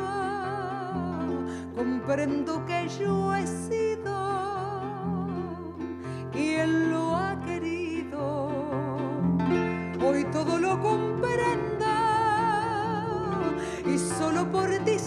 Comprendo 1.77 2.67
que 2.67 2.89
yo 2.99 3.33
he 3.37 3.47
sido 3.47 4.17
quien 6.33 6.91
lo 6.91 7.15
ha 7.15 7.41
querido. 7.47 8.49
Hoy 10.05 10.25
todo 10.33 10.59
lo 10.59 10.81
comprendo 10.81 11.87
y 13.87 13.97
solo 13.99 14.51
por 14.51 14.69
ti 14.85 14.99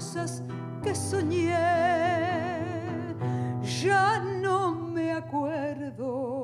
cosas 0.00 0.42
que 0.82 0.94
soñé, 0.94 1.50
ya 3.82 4.18
no 4.40 4.72
me 4.72 5.12
acuerdo. 5.12 6.40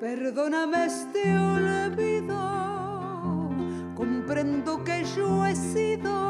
Perdóname 0.00 0.86
este 0.86 1.38
olvido, 1.38 2.09
comprendo 4.30 4.84
que 4.84 5.04
yo 5.16 5.44
he 5.44 5.56
sido 5.56 6.29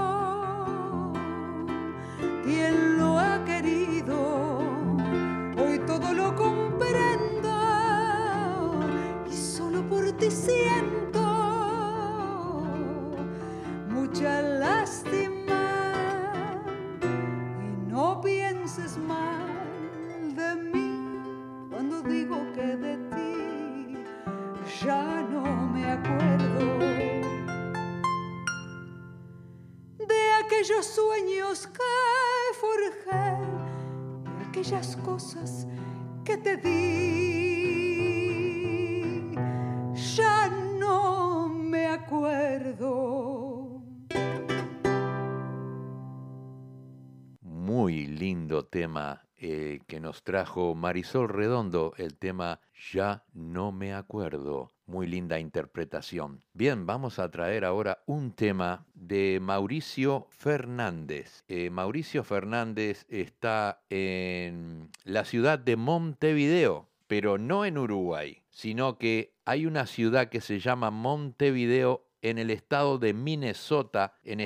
Muy 47.42 48.06
lindo 48.06 48.64
tema 48.64 49.22
eh, 49.36 49.80
que 49.86 50.00
nos 50.00 50.24
trajo 50.24 50.74
Marisol 50.74 51.28
Redondo, 51.28 51.94
el 51.96 52.18
tema 52.18 52.60
Ya 52.92 53.24
no 53.32 53.70
me 53.70 53.94
acuerdo. 53.94 54.72
Muy 54.86 55.06
linda 55.06 55.38
interpretación. 55.38 56.42
Bien, 56.52 56.86
vamos 56.86 57.18
a 57.20 57.30
traer 57.30 57.64
ahora 57.64 58.02
un 58.06 58.32
tema 58.32 58.84
de 58.94 59.38
Mauricio 59.40 60.26
Fernández. 60.30 61.44
Eh, 61.46 61.70
Mauricio 61.70 62.24
Fernández 62.24 63.06
está 63.08 63.80
en 63.88 64.90
la 65.04 65.24
ciudad 65.24 65.58
de 65.58 65.76
Montevideo, 65.76 66.88
pero 67.06 67.38
no 67.38 67.64
en 67.64 67.78
Uruguay, 67.78 68.42
sino 68.50 68.98
que 68.98 69.32
hay 69.44 69.66
una 69.66 69.86
ciudad 69.86 70.28
que 70.28 70.40
se 70.40 70.58
llama 70.58 70.90
Montevideo 70.90 72.09
en 72.22 72.38
el 72.38 72.50
estado 72.50 72.98
de 72.98 73.14
Minnesota, 73.14 74.14
en, 74.24 74.40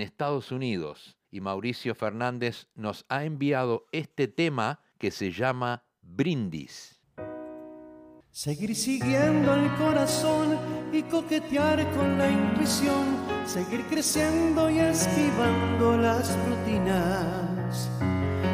Estados 0.00 0.52
Unidos. 0.52 1.16
Y 1.30 1.40
Mauricio 1.40 1.94
Fernández 1.94 2.66
nos 2.74 3.04
ha 3.08 3.24
enviado 3.24 3.86
este 3.92 4.28
tema 4.28 4.80
que 4.98 5.10
se 5.10 5.30
llama 5.30 5.84
Brindis. 6.00 7.00
Seguir 8.30 8.74
siguiendo 8.74 9.54
el 9.54 9.72
corazón 9.76 10.58
y 10.92 11.02
coquetear 11.02 11.90
con 11.92 12.18
la 12.18 12.30
intuición, 12.30 13.16
seguir 13.46 13.82
creciendo 13.86 14.70
y 14.70 14.78
esquivando 14.78 15.96
las 15.96 16.36
rutinas. 16.46 17.90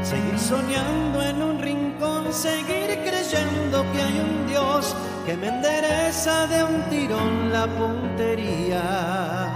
Seguir 0.02 0.38
soñando 0.38 1.22
en 1.22 1.42
un 1.42 1.58
rincón, 1.60 2.32
seguir 2.32 2.98
creyendo 3.04 3.82
que 3.92 4.02
hay 4.02 4.20
un 4.20 4.46
Dios 4.46 4.94
que 5.26 5.36
me 5.36 5.48
endereza 5.48 6.46
de 6.46 6.64
un 6.64 6.82
tirón 6.90 7.52
la 7.52 7.66
puntería. 7.66 9.50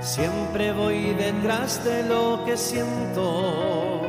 Siempre 0.00 0.72
voy 0.72 1.14
detrás 1.14 1.82
de 1.84 2.02
lo 2.04 2.44
que 2.44 2.56
siento 2.56 4.02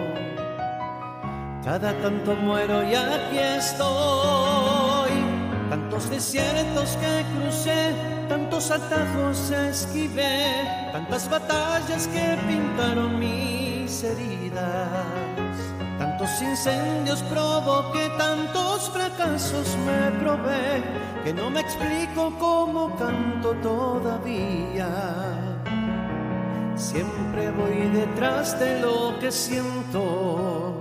cada 1.67 1.91
tanto 2.01 2.33
muero 2.35 2.81
y 2.81 2.95
aquí 2.95 3.39
estoy. 3.39 5.11
Tantos 5.69 6.09
desiertos 6.09 6.97
que 7.01 7.25
crucé, 7.33 7.93
tantos 8.29 8.71
atajos 8.71 9.51
esquivé, 9.51 10.89
tantas 10.93 11.29
batallas 11.29 12.07
que 12.07 12.37
pintaron 12.47 13.19
mis 13.19 14.01
heridas. 14.01 15.26
Tantos 16.27 16.41
incendios 16.41 17.23
provoqué, 17.23 18.09
tantos 18.17 18.89
fracasos 18.89 19.77
me 19.85 20.11
probé, 20.19 20.83
que 21.23 21.33
no 21.33 21.49
me 21.49 21.61
explico 21.61 22.33
cómo 22.37 22.93
canto 22.97 23.53
todavía. 23.63 24.89
Siempre 26.75 27.49
voy 27.51 27.87
detrás 27.93 28.59
de 28.59 28.81
lo 28.81 29.17
que 29.19 29.31
siento 29.31 30.77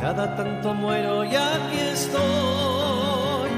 cada 0.00 0.34
tanto 0.34 0.74
muero 0.74 1.22
y 1.24 1.36
aquí 1.36 1.78
estoy. 1.92 3.50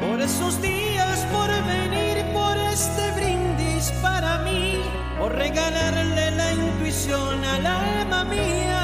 Por 0.00 0.20
esos 0.20 0.60
días, 0.60 1.24
por 1.32 1.48
venir, 1.48 2.24
por 2.32 2.56
este 2.56 3.12
brindis 3.12 3.92
para 4.02 4.38
mí, 4.38 4.80
por 5.16 5.32
regalarle 5.32 6.32
la 6.32 6.52
intuición 6.54 7.44
al 7.44 7.66
alma 7.66 8.24
mía. 8.24 8.79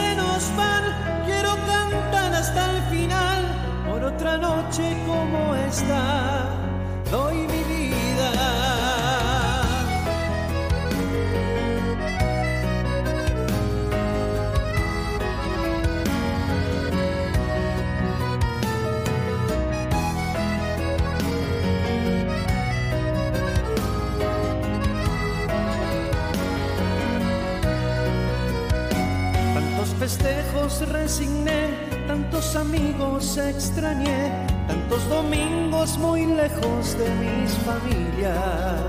Se 0.00 0.16
nos 0.16 0.56
van, 0.56 0.84
quiero 1.26 1.50
cantar 1.66 2.32
hasta 2.32 2.70
el 2.70 2.82
final, 2.84 3.42
por 3.86 4.02
otra 4.02 4.38
noche 4.38 4.96
como 5.06 5.54
esta, 5.54 6.46
doy 7.10 7.49
resigné, 30.86 31.68
tantos 32.06 32.56
amigos 32.56 33.36
extrañé, 33.36 34.46
tantos 34.66 35.08
domingos 35.08 35.98
muy 35.98 36.26
lejos 36.26 36.96
de 36.98 37.08
mis 37.22 37.52
familias. 37.66 38.80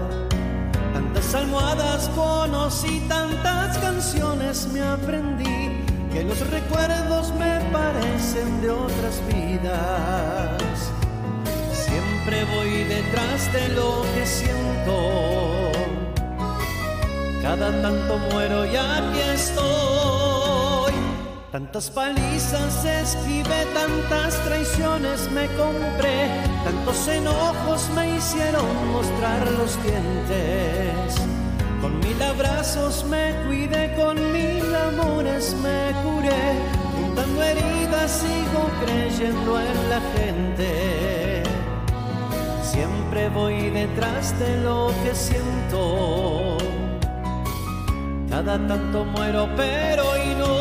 Tantas 0.94 1.36
almohadas 1.36 2.10
conocí, 2.16 3.02
tantas 3.08 3.78
canciones 3.80 4.68
me 4.74 4.82
aprendí, 4.82 5.84
que 6.12 6.24
los 6.24 6.40
recuerdos 6.50 7.34
me 7.40 7.60
parecen 7.72 8.62
de 8.62 8.70
otras 8.70 9.22
vidas. 9.28 10.92
Siempre 11.74 12.46
voy 12.56 12.84
detrás 12.84 13.52
de 13.54 13.70
lo 13.70 14.04
que 14.14 14.26
siento. 14.26 15.72
Cada 17.42 17.82
tanto 17.82 18.18
muero 18.32 18.66
y 18.66 18.76
aquí 18.76 19.20
estoy. 19.34 20.31
Tantas 21.52 21.90
palizas 21.90 22.86
escribí, 22.86 23.44
tantas 23.74 24.42
traiciones 24.46 25.30
me 25.32 25.48
compré, 25.48 26.30
tantos 26.64 27.06
enojos 27.10 27.90
me 27.94 28.16
hicieron 28.16 28.66
mostrar 28.94 29.52
los 29.60 29.78
dientes. 29.84 31.16
Con 31.82 32.00
mil 32.00 32.24
abrazos 32.24 33.04
me 33.04 33.36
cuidé, 33.46 33.94
con 33.96 34.32
mil 34.32 34.74
amores 34.74 35.54
me 35.62 35.92
curé, 36.04 36.54
juntando 36.96 37.44
heridas 37.44 38.12
sigo 38.12 38.70
creyendo 38.86 39.60
en 39.60 39.90
la 39.90 40.02
gente. 40.16 41.44
Siempre 42.64 43.28
voy 43.28 43.70
detrás 43.72 44.40
de 44.40 44.56
lo 44.62 44.94
que 45.04 45.14
siento. 45.14 46.58
Cada 48.30 48.58
tanto 48.66 49.04
muero, 49.04 49.50
pero 49.58 50.06
y 50.16 50.36
no 50.36 50.61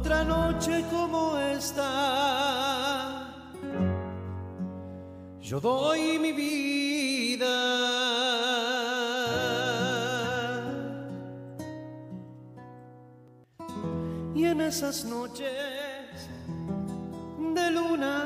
otra 0.00 0.22
noche 0.22 0.84
como 0.90 1.36
esta. 1.38 1.88
Yo 5.40 5.60
doy 5.60 6.18
mi 6.18 6.32
vida. 6.32 7.54
Y 14.34 14.44
en 14.44 14.60
esas 14.60 15.04
noches 15.04 16.28
de 17.54 17.70
luna 17.70 18.16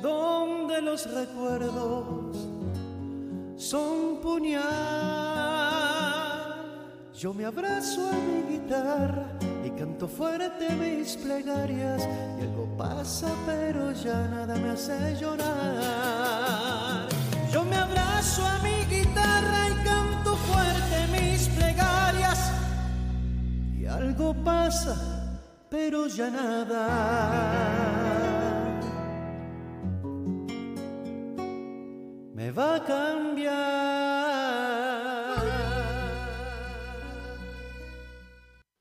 donde 0.00 0.80
los 0.82 1.10
recuerdos 1.12 2.36
son 3.56 4.20
puñal. 4.22 5.53
Yo 7.16 7.32
me 7.32 7.44
abrazo 7.44 8.08
a 8.08 8.12
mi 8.12 8.42
guitarra 8.56 9.26
y 9.64 9.70
canto 9.70 10.08
fuerte 10.08 10.68
mis 10.74 11.16
plegarias 11.16 12.02
y 12.38 12.42
algo 12.42 12.66
pasa 12.76 13.32
pero 13.46 13.92
ya 13.92 14.26
nada 14.28 14.56
me 14.56 14.70
hace 14.70 15.16
llorar. 15.20 17.08
Yo 17.52 17.64
me 17.64 17.76
abrazo 17.76 18.44
a 18.44 18.58
mi 18.58 18.84
guitarra 18.94 19.68
y 19.70 19.84
canto 19.84 20.36
fuerte 20.36 21.06
mis 21.12 21.48
plegarias 21.50 22.52
y 23.78 23.86
algo 23.86 24.34
pasa 24.44 25.40
pero 25.70 26.08
ya 26.08 26.28
nada. 26.30 27.44
va 32.56 32.76
a 32.76 32.84
cambiar. 32.84 33.93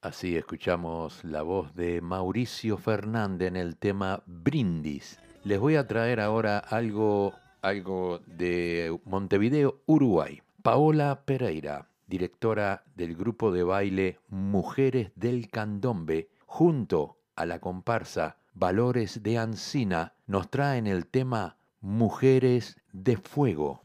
Así 0.04 0.36
escuchamos 0.36 1.24
la 1.24 1.44
voz 1.44 1.74
de 1.76 2.02
Mauricio 2.02 2.78
Fernández 2.78 3.48
en 3.48 3.56
el 3.56 3.78
tema 3.78 4.22
Brindis. 4.26 5.18
Les 5.46 5.58
voy 5.58 5.78
a 5.78 5.88
traer 5.88 6.20
ahora 6.20 6.58
algo, 6.58 7.32
algo 7.62 8.20
de 8.28 9.00
Montevideo, 9.06 9.80
Uruguay. 9.86 10.42
Paola 10.62 11.22
Pereira, 11.24 11.88
directora 12.06 12.84
del 12.96 13.16
grupo 13.16 13.54
de 13.54 13.64
baile 13.64 14.20
Mujeres 14.28 15.14
del 15.16 15.48
Candombe, 15.50 16.28
junto 16.46 17.20
a 17.38 17.46
la 17.46 17.62
comparsa 17.62 18.36
Valores 18.54 19.24
de 19.24 19.38
Ancina, 19.38 20.16
nos 20.28 20.50
traen 20.50 20.86
el 20.86 21.08
tema 21.08 21.56
Mujeres 21.80 22.76
de 22.92 23.16
Fuego. 23.16 23.84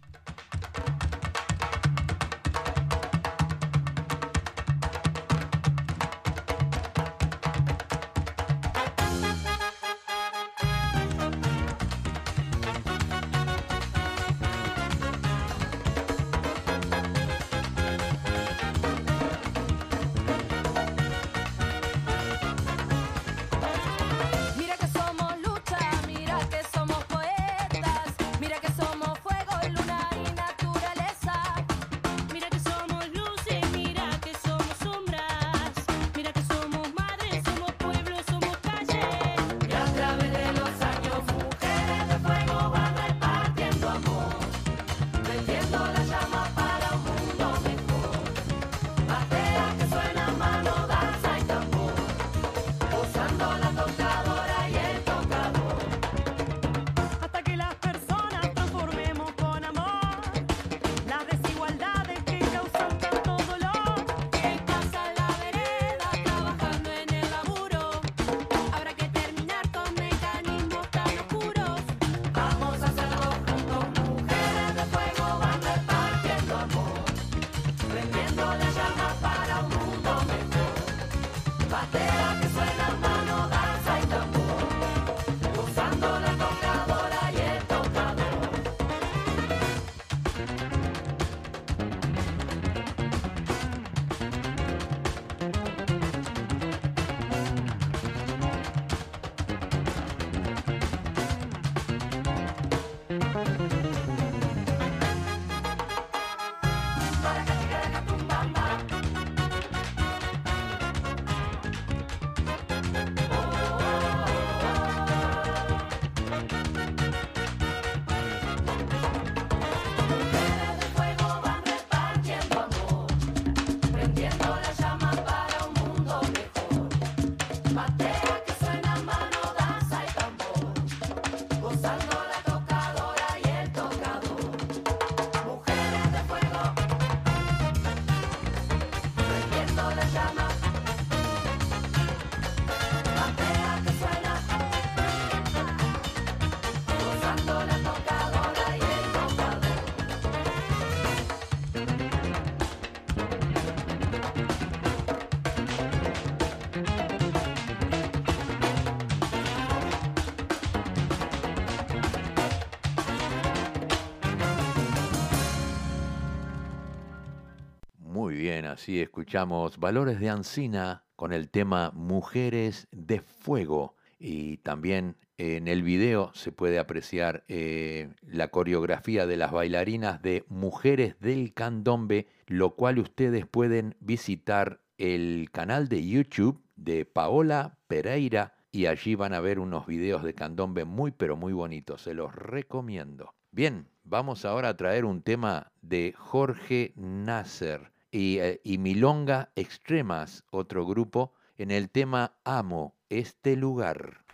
Así 168.79 169.01
escuchamos 169.01 169.79
Valores 169.79 170.21
de 170.21 170.31
Ancina 170.31 171.03
con 171.17 171.33
el 171.33 171.49
tema 171.49 171.91
Mujeres 171.97 172.87
de 172.93 173.21
Fuego. 173.21 173.97
Y 174.21 174.59
también 174.59 175.17
en 175.37 175.67
el 175.67 175.83
video 175.83 176.31
se 176.33 176.53
puede 176.53 176.79
apreciar 176.79 177.43
eh, 177.49 178.09
la 178.23 178.53
coreografía 178.53 179.27
de 179.27 179.37
las 179.37 179.51
bailarinas 179.51 180.23
de 180.23 180.45
Mujeres 180.47 181.19
del 181.19 181.55
Candombe, 181.55 182.29
lo 182.47 182.77
cual 182.77 183.01
ustedes 183.01 183.47
pueden 183.47 183.97
visitar 183.99 184.81
el 184.97 185.49
canal 185.51 185.89
de 185.89 186.07
YouTube 186.07 186.63
de 186.77 187.05
Paola 187.05 187.79
Pereira 187.89 188.55
y 188.71 188.87
allí 188.87 189.17
van 189.17 189.35
a 189.35 189.41
ver 189.41 189.59
unos 189.59 189.89
videos 189.89 190.23
de 190.23 190.35
candombe 190.35 190.85
muy 190.85 191.11
pero 191.11 191.37
muy 191.37 191.53
bonitos, 191.53 192.03
se 192.03 192.15
los 192.15 192.33
recomiendo. 192.33 193.35
Bien, 193.51 193.89
vamos 194.05 194.45
ahora 194.45 194.69
a 194.69 194.77
traer 194.77 195.05
un 195.05 195.23
tema 195.23 195.73
de 195.83 196.15
Jorge 196.17 196.93
Nasser 196.95 197.98
eh, 198.11 198.61
y, 198.65 198.79
Milonga 198.79 199.51
Extremas, 199.55 200.45
otro 200.51 200.87
grupo, 200.87 201.35
en 201.59 201.71
el 201.71 201.91
tema 201.91 202.33
Amo 202.45 202.95
este 203.09 203.57
lugar. 203.57 204.25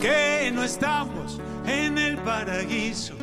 Que 0.00 0.50
no 0.52 0.64
estamos 0.64 1.40
en 1.66 1.98
el 1.98 2.16
paraíso, 2.18 3.14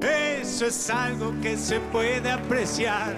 eso 0.00 0.66
es 0.66 0.90
algo 0.90 1.32
que 1.42 1.56
se 1.56 1.80
puede 1.80 2.30
apreciar. 2.30 3.16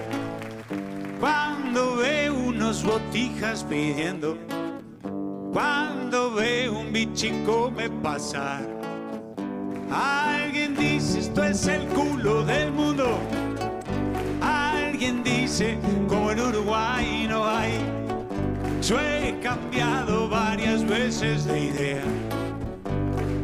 Cuando 1.19 1.97
ve 1.97 2.29
unos 2.31 2.83
botijas 2.83 3.63
pidiendo, 3.63 4.37
cuando 5.53 6.33
ve 6.33 6.69
un 6.69 6.91
bichico 6.91 7.71
me 7.71 7.89
pasar 7.89 8.82
Alguien 9.93 10.75
dice 10.75 11.19
esto 11.19 11.43
es 11.43 11.67
el 11.67 11.85
culo 11.87 12.43
del 12.45 12.71
mundo. 12.71 13.19
Alguien 14.41 15.23
dice 15.23 15.77
como 16.07 16.31
en 16.31 16.39
Uruguay 16.39 17.27
no 17.29 17.45
hay. 17.47 17.79
Yo 18.81 18.99
he 18.99 19.39
cambiado 19.39 20.27
varias 20.27 20.83
veces 20.87 21.45
de 21.45 21.65
idea. 21.65 22.03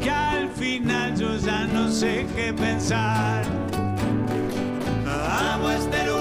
Que 0.02 0.10
al 0.10 0.50
final 0.50 1.16
yo 1.16 1.38
ya 1.38 1.66
no 1.66 1.90
sé 1.90 2.26
qué 2.36 2.52
pensar. 2.54 3.44
Amo 5.06 5.70
este 5.70 6.06
lugar. 6.06 6.19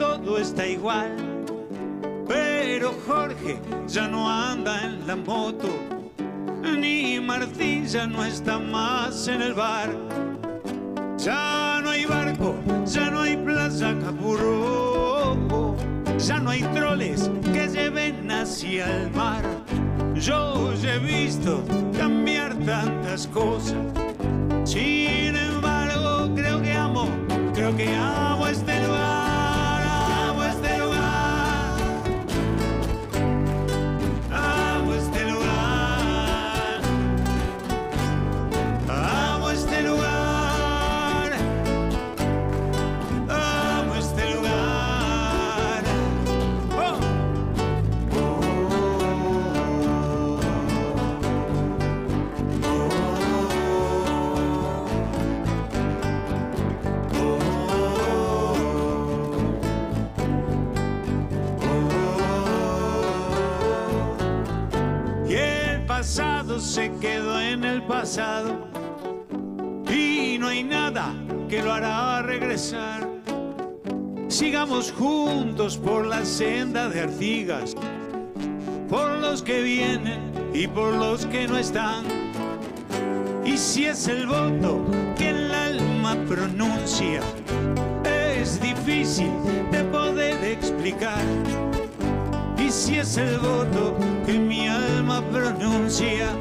Todo 0.00 0.38
está 0.38 0.66
igual. 0.66 1.14
Pero 2.26 2.94
Jorge 3.06 3.60
ya 3.86 4.08
no 4.08 4.30
anda 4.30 4.82
en 4.82 5.06
la 5.06 5.14
moto, 5.14 5.68
ni 6.62 7.20
Martín 7.20 7.86
ya 7.86 8.06
no 8.06 8.24
está 8.24 8.58
más 8.58 9.28
en 9.28 9.42
el 9.42 9.52
bar. 9.52 9.90
Ya 11.18 11.80
no 11.82 11.90
hay 11.90 12.06
barco, 12.06 12.54
ya 12.86 13.10
no 13.10 13.20
hay 13.20 13.36
plaza 13.36 13.94
Capurro, 14.02 15.76
ya 16.16 16.38
no 16.38 16.48
hay 16.48 16.62
troles 16.74 17.30
que 17.52 17.68
lleven 17.68 18.30
hacia 18.30 18.86
el 19.02 19.10
mar. 19.10 19.42
Yo 20.14 20.72
he 20.82 20.98
visto 20.98 21.62
cambiar 21.98 22.54
tantas 22.64 23.26
cosas. 23.26 23.76
Sin 24.64 25.36
embargo, 25.36 26.30
creo 26.34 26.62
que 26.62 26.72
amo, 26.72 27.06
creo 27.52 27.76
que 27.76 27.94
amo 27.94 28.46
este 28.46 28.69
y 69.88 70.36
no 70.40 70.48
hay 70.48 70.64
nada 70.64 71.14
que 71.48 71.62
lo 71.62 71.72
hará 71.72 72.22
regresar. 72.22 73.08
Sigamos 74.26 74.90
juntos 74.90 75.78
por 75.78 76.06
la 76.06 76.24
senda 76.24 76.88
de 76.88 77.02
Artigas, 77.02 77.76
por 78.88 79.18
los 79.18 79.42
que 79.44 79.62
vienen 79.62 80.32
y 80.52 80.66
por 80.66 80.92
los 80.94 81.24
que 81.26 81.46
no 81.46 81.56
están. 81.56 82.04
Y 83.44 83.56
si 83.56 83.84
es 83.84 84.08
el 84.08 84.26
voto 84.26 84.84
que 85.16 85.30
el 85.30 85.54
alma 85.54 86.16
pronuncia, 86.28 87.20
es 88.04 88.60
difícil 88.60 89.30
de 89.70 89.84
poder 89.84 90.42
explicar. 90.42 91.22
Y 92.58 92.72
si 92.72 92.98
es 92.98 93.16
el 93.18 93.38
voto 93.38 93.96
que 94.26 94.36
mi 94.36 94.66
alma 94.66 95.22
pronuncia, 95.30 96.34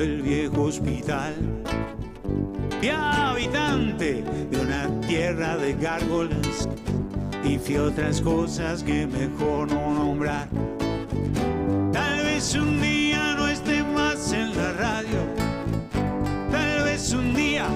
del 0.00 0.22
viejo 0.22 0.62
hospital. 0.62 1.34
Fui 2.78 2.88
habitante 2.88 4.24
de 4.50 4.58
una 4.58 4.88
tierra 5.06 5.58
de 5.58 5.74
gárgolas 5.74 6.66
y 7.44 7.76
otras 7.76 8.22
cosas 8.22 8.82
que 8.82 9.06
mejor 9.06 9.70
no 9.70 9.92
nombrar. 9.92 10.48
Tal 11.92 12.24
vez 12.24 12.54
un 12.54 12.80
día 12.80 13.34
no 13.36 13.46
esté 13.46 13.82
más 13.82 14.32
en 14.32 14.56
la 14.56 14.72
radio. 14.72 15.20
Tal 16.50 16.84
vez 16.84 17.12
un 17.12 17.34
día 17.34 17.66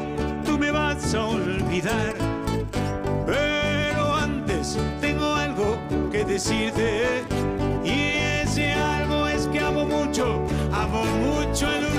tú 0.46 0.58
me 0.58 0.70
vas 0.70 1.14
a 1.14 1.26
olvidar. 1.26 2.14
Pero 3.26 4.14
antes 4.14 4.78
tengo 5.02 5.26
algo 5.34 5.76
que 6.10 6.24
decirte. 6.24 7.22
Y 7.84 8.16
ese 8.42 8.72
algo 8.72 9.26
es 9.28 9.46
que 9.48 9.60
amo 9.60 9.84
mucho, 9.84 10.42
amo 10.72 11.04
mucho 11.04 11.70
el 11.70 11.93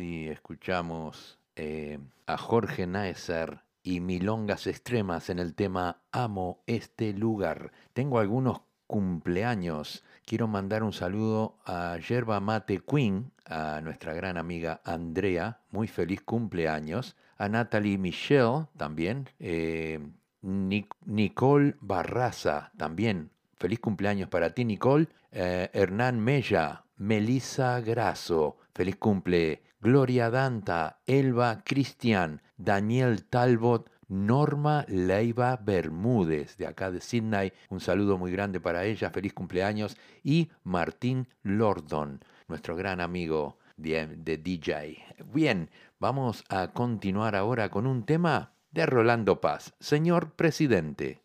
Así 0.00 0.28
escuchamos 0.30 1.38
eh, 1.56 1.98
a 2.26 2.38
Jorge 2.38 2.86
Naeser 2.86 3.60
y 3.82 4.00
Milongas 4.00 4.66
Extremas 4.66 5.28
en 5.28 5.38
el 5.38 5.54
tema 5.54 6.00
Amo 6.10 6.62
este 6.66 7.12
lugar. 7.12 7.70
Tengo 7.92 8.18
algunos 8.18 8.62
cumpleaños. 8.86 10.02
Quiero 10.24 10.48
mandar 10.48 10.84
un 10.84 10.94
saludo 10.94 11.58
a 11.66 11.98
Yerba 11.98 12.40
Mate 12.40 12.80
Queen, 12.80 13.30
a 13.44 13.82
nuestra 13.82 14.14
gran 14.14 14.38
amiga 14.38 14.80
Andrea, 14.86 15.60
muy 15.70 15.86
feliz 15.86 16.22
cumpleaños. 16.22 17.14
A 17.36 17.50
Natalie 17.50 17.98
Michelle 17.98 18.68
también. 18.78 19.28
eh, 19.38 20.00
Nic- 20.40 20.96
Nicole 21.04 21.76
Barraza 21.82 22.72
también. 22.78 23.32
Feliz 23.58 23.80
cumpleaños 23.80 24.30
para 24.30 24.54
ti, 24.54 24.64
Nicole. 24.64 25.08
Eh, 25.30 25.68
Hernán 25.74 26.18
Mella, 26.20 26.84
Melissa 26.96 27.82
Grasso, 27.82 28.56
feliz 28.74 28.96
cumple. 28.96 29.60
Gloria 29.80 30.28
Danta, 30.28 31.00
Elba 31.06 31.62
Cristian, 31.64 32.42
Daniel 32.58 33.24
Talbot, 33.24 33.90
Norma 34.08 34.84
Leiva 34.88 35.56
Bermúdez, 35.56 36.58
de 36.58 36.66
acá 36.66 36.90
de 36.90 37.00
Sydney. 37.00 37.52
Un 37.70 37.80
saludo 37.80 38.18
muy 38.18 38.30
grande 38.30 38.60
para 38.60 38.84
ella, 38.84 39.10
feliz 39.10 39.32
cumpleaños. 39.32 39.96
Y 40.22 40.50
Martín 40.64 41.28
Lordon, 41.42 42.20
nuestro 42.46 42.76
gran 42.76 43.00
amigo 43.00 43.56
de, 43.78 44.06
DJ. 44.36 45.02
Bien, 45.32 45.70
vamos 45.98 46.44
a 46.50 46.72
continuar 46.72 47.34
ahora 47.34 47.70
con 47.70 47.86
un 47.86 48.04
tema 48.04 48.52
de 48.72 48.84
Rolando 48.84 49.40
Paz. 49.40 49.72
Señor 49.80 50.32
presidente. 50.32 51.22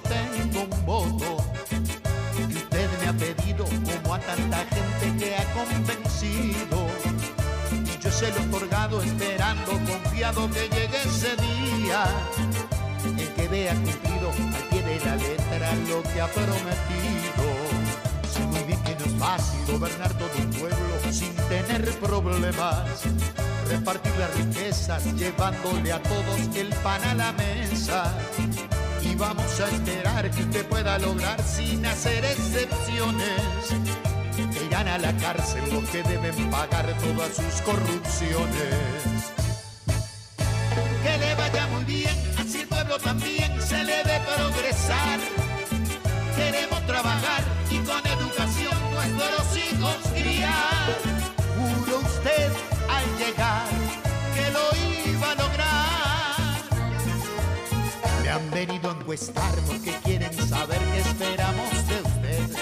Tengo 0.00 0.62
un 0.62 0.86
voto. 0.86 1.44
Y 2.48 2.56
usted 2.56 2.88
me 3.00 3.08
ha 3.08 3.12
pedido, 3.12 3.64
como 3.64 4.14
a 4.14 4.18
tanta 4.18 4.58
gente 4.58 5.24
que 5.24 5.36
ha 5.36 5.44
convencido. 5.52 6.86
Y 7.72 8.02
yo 8.02 8.10
se 8.10 8.30
lo 8.30 8.38
he 8.38 8.46
otorgado 8.46 9.02
esperando, 9.02 9.72
confiado 9.72 10.50
que 10.50 10.68
llegue 10.68 10.98
ese 11.04 11.36
día. 11.36 12.04
El 13.18 13.34
que 13.34 13.48
vea 13.48 13.74
cumplido 13.74 14.30
al 14.30 14.62
pie 14.68 14.82
de 14.82 15.00
la 15.04 15.16
letra 15.16 15.74
lo 15.88 16.02
que 16.02 16.20
ha 16.20 16.28
prometido. 16.28 17.44
Sé 18.32 18.40
muy 18.46 18.62
bien 18.64 18.82
que 18.82 18.96
no 18.96 19.04
es 19.04 19.12
fácil 19.18 19.60
gobernar 19.66 20.12
todo 20.14 20.30
un 20.38 20.50
pueblo 20.50 21.12
sin 21.12 21.34
tener 21.48 21.90
problemas. 22.00 23.02
Repartir 23.68 24.12
las 24.18 24.34
riquezas 24.36 25.04
llevándole 25.14 25.92
a 25.92 26.02
todos 26.02 26.56
el 26.56 26.68
pan 26.82 27.02
a 27.04 27.14
la 27.14 27.32
mesa 27.32 28.12
y 29.14 29.16
vamos 29.16 29.60
a 29.60 29.68
esperar 29.68 30.30
que 30.30 30.42
usted 30.42 30.66
pueda 30.66 30.98
lograr 30.98 31.40
sin 31.42 31.84
hacer 31.86 32.24
excepciones. 32.24 33.42
Que 34.52 34.64
irán 34.64 34.88
a 34.88 34.98
la 34.98 35.16
cárcel 35.16 35.62
los 35.72 35.88
que 35.90 36.02
deben 36.02 36.50
pagar 36.50 36.86
todas 36.98 37.36
sus 37.36 37.60
corrupciones. 37.62 39.32
Que 41.02 41.18
le 41.18 41.34
vaya 41.34 41.66
muy 41.68 41.84
bien, 41.84 42.16
así 42.38 42.60
el 42.60 42.68
pueblo 42.68 42.98
también 42.98 43.60
se 43.62 43.84
le 43.84 43.96
debe 44.04 44.20
progresar. 44.36 45.20
Venido 58.54 58.88
a 58.88 58.94
encuestar 58.94 59.52
porque 59.66 59.92
quieren 60.04 60.32
saber 60.48 60.78
qué 60.78 61.00
esperamos 61.00 61.70
de 61.88 61.96
usted. 61.96 62.56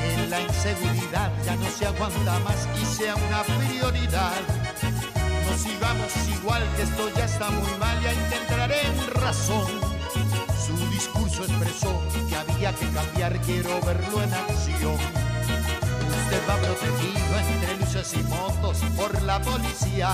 Que 0.00 0.26
la 0.26 0.40
inseguridad 0.40 1.30
ya 1.46 1.54
no 1.54 1.70
se 1.70 1.86
aguanta 1.86 2.38
más 2.40 2.68
y 2.82 2.84
sea 2.84 3.14
una 3.14 3.44
prioridad. 3.44 4.40
No 5.46 5.56
sigamos 5.56 6.12
igual 6.36 6.64
que 6.74 6.82
esto 6.82 7.10
ya 7.16 7.26
está 7.26 7.48
muy 7.48 7.78
mal, 7.78 8.02
ya 8.02 8.12
intentaré 8.12 8.80
en 8.88 9.22
razón. 9.22 9.68
Su 10.66 10.76
discurso 10.90 11.44
expresó 11.44 12.02
que 12.28 12.34
había 12.34 12.74
que 12.74 12.88
cambiar, 12.88 13.40
quiero 13.42 13.80
verlo 13.82 14.20
en 14.20 14.34
acción. 14.34 14.98
Usted 16.24 16.42
va 16.48 16.56
protegido 16.56 17.38
entre 17.38 17.76
luces 17.78 18.14
y 18.14 18.22
motos 18.24 18.78
por 18.96 19.22
la 19.22 19.40
policía 19.42 20.10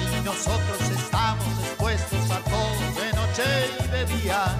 y 0.00 0.24
nosotros 0.24 0.80
estamos 0.90 1.46
expuestos 1.64 2.30
a 2.32 2.38
todo 2.40 3.11
noche 3.32 3.70
y 3.78 3.88
de. 3.88 4.54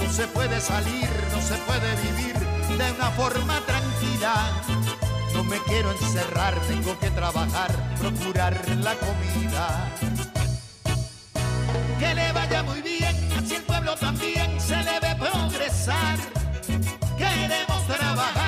No 0.00 0.12
se 0.12 0.26
puede 0.28 0.60
salir, 0.60 1.08
no 1.32 1.40
se 1.40 1.54
puede 1.66 1.96
vivir 2.02 2.34
de 2.76 2.92
una 2.92 3.10
forma 3.12 3.60
tranquila. 3.66 4.52
No 5.34 5.44
me 5.44 5.58
quiero 5.66 5.92
encerrar, 5.92 6.54
tengo 6.66 6.98
que 6.98 7.10
trabajar, 7.10 7.70
procurar 7.98 8.60
la 8.82 8.94
comida. 8.94 9.92
Que 11.98 12.14
le 12.14 12.32
vaya 12.32 12.62
muy 12.62 12.82
bien, 12.82 13.16
así 13.38 13.56
el 13.56 13.62
pueblo 13.62 13.96
también 13.96 14.60
se 14.60 14.76
le 14.76 15.00
ve 15.00 15.16
progresar. 15.16 16.18
Queremos 17.16 17.86
trabajar 17.86 18.47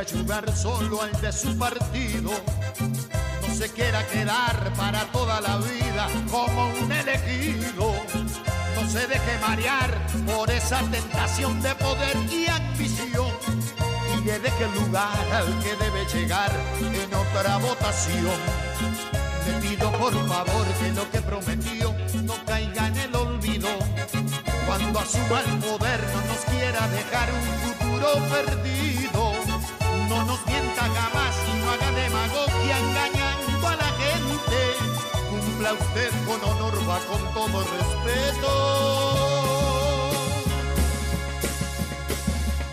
ayudar 0.00 0.56
solo 0.56 1.02
al 1.02 1.12
de 1.20 1.30
su 1.30 1.56
partido. 1.58 2.30
No 3.46 3.54
se 3.54 3.70
quiera 3.70 4.06
quedar 4.06 4.72
para 4.74 5.04
toda 5.12 5.42
la 5.42 5.58
vida 5.58 6.08
como 6.30 6.68
un 6.68 6.90
elegido. 6.90 7.92
No 8.76 8.88
se 8.88 9.06
deje 9.06 9.38
marear 9.42 9.90
por 10.26 10.50
esa 10.50 10.80
tentación 10.90 11.60
de 11.60 11.74
poder 11.74 12.16
y 12.32 12.46
ambición. 12.46 13.28
Y 14.16 14.24
le 14.24 14.38
deje 14.38 14.64
el 14.64 14.74
lugar 14.74 15.26
al 15.34 15.58
que 15.62 15.76
debe 15.76 16.06
llegar 16.14 16.50
en 16.80 17.14
otra 17.14 17.58
votación. 17.58 18.40
Le 19.46 19.52
pido 19.60 19.92
por 19.92 20.14
favor 20.28 20.66
que 20.80 20.92
lo 20.92 21.10
que 21.10 21.20
prometió 21.20 21.94
no 22.22 22.34
caiga 22.46 22.86
en 22.86 22.96
el 22.96 23.14
olvido. 23.14 23.68
Cuando 24.66 24.98
asuma 24.98 25.40
el 25.40 25.58
poder 25.58 26.00
no 26.14 26.20
nos 26.32 26.40
quiera 26.50 26.88
dejar 26.88 27.28
un 27.32 27.74
futuro 27.74 28.28
perdido. 28.30 28.99
Mienta 30.80 31.00
jamás 31.00 31.34
y 31.46 31.58
no 31.58 31.70
haga 31.70 31.90
demagogia 31.90 32.78
engañando 32.78 33.68
a 33.68 33.76
la 33.76 33.88
gente. 34.00 34.58
Cumpla 35.28 35.72
usted 35.74 36.10
con 36.26 36.42
honor, 36.42 36.74
va 36.88 36.98
con 37.00 37.34
todo 37.34 37.64
respeto. 37.64 38.50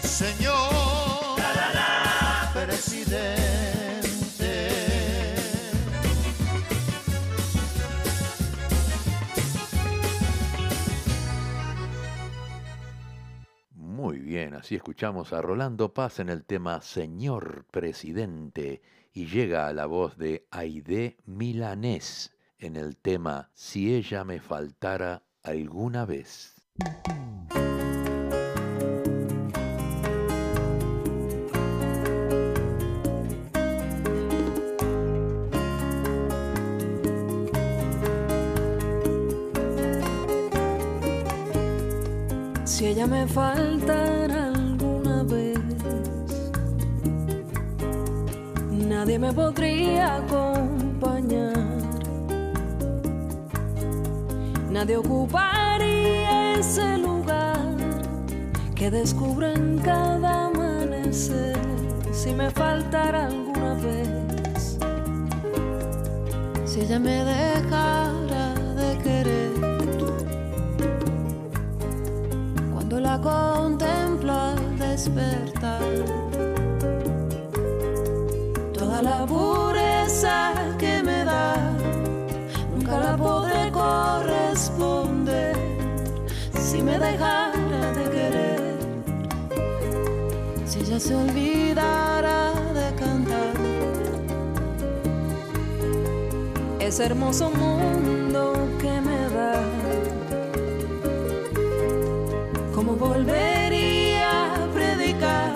Señor 0.02 0.87
así 14.58 14.76
escuchamos 14.76 15.34
a 15.34 15.42
Rolando 15.42 15.94
Paz 15.94 16.20
en 16.20 16.30
el 16.30 16.44
tema 16.44 16.82
Señor 16.82 17.66
Presidente 17.72 18.82
y 19.14 19.28
llega 19.28 19.68
a 19.68 19.74
la 19.74 19.86
voz 19.86 20.18
de 20.18 20.48
Aide 20.52 21.18
Milanés 21.26 22.36
en 22.58 22.76
el 22.76 22.98
tema 22.98 23.50
Si 23.54 23.94
ella 23.94 24.24
me 24.24 24.40
faltara 24.40 25.24
alguna 25.44 26.06
vez. 26.06 26.56
Si 42.66 42.86
ella 42.86 43.08
me 43.08 43.26
faltara 43.28 44.47
nadie 48.98 49.20
me 49.20 49.32
podría 49.32 50.16
acompañar. 50.16 51.54
Nadie 54.72 54.98
ocuparía 54.98 56.56
ese 56.56 56.98
lugar 56.98 57.76
que 58.74 58.90
descubro 58.90 59.46
en 59.52 59.78
cada 59.78 60.48
amanecer. 60.48 61.60
Si 62.12 62.34
me 62.34 62.50
faltara 62.50 63.28
alguna 63.28 63.76
vez, 63.76 64.80
si 66.66 66.82
ella 66.82 66.98
me 66.98 67.24
dejara 67.24 68.46
de 68.82 68.90
querer. 69.06 69.52
cuando 72.74 73.00
la 73.00 73.22
contemplo 73.22 74.34
al 74.34 74.80
despertar. 74.80 75.57
Pureza 79.38 80.54
que 80.82 80.94
me 81.08 81.20
da, 81.32 81.48
nunca 82.74 82.96
la 83.06 83.14
podré 83.26 83.72
corresponder 83.72 85.56
si 86.68 86.78
me 86.88 86.96
dejara 87.08 87.84
de 87.98 88.04
querer. 88.16 88.78
Si 90.70 90.80
ella 90.80 91.00
se 91.00 91.14
olvidara 91.16 92.40
de 92.80 92.88
cantar. 93.02 93.54
Ese 96.80 97.06
hermoso 97.06 97.46
mundo 97.52 98.44
que 98.82 98.94
me 99.08 99.20
da 99.36 99.54
¿Cómo 102.78 102.94
volvería 102.94 104.54
a 104.54 104.68
predicar 104.72 105.54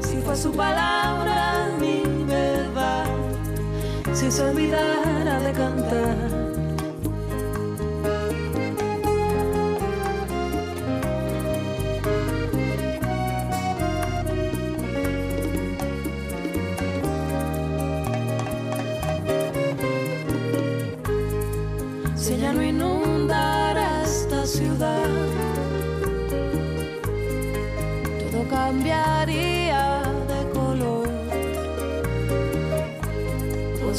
si 0.00 0.16
fue 0.18 0.36
su 0.36 0.50
palabra? 0.50 1.35
Si 4.26 4.32
se 4.32 4.42
olvidara 4.42 5.38
de 5.38 5.52
cantar. 5.52 6.35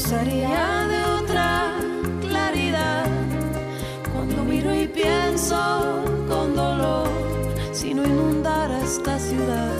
Gozaría 0.09 0.87
de 0.87 1.03
otra 1.21 1.73
claridad. 2.21 3.07
Cuando 4.13 4.41
miro 4.45 4.73
y 4.73 4.87
pienso 4.87 6.01
con 6.29 6.55
dolor 6.55 7.09
si 7.73 7.93
no 7.93 8.05
inundara 8.05 8.79
esta 8.79 9.19
ciudad. 9.19 9.75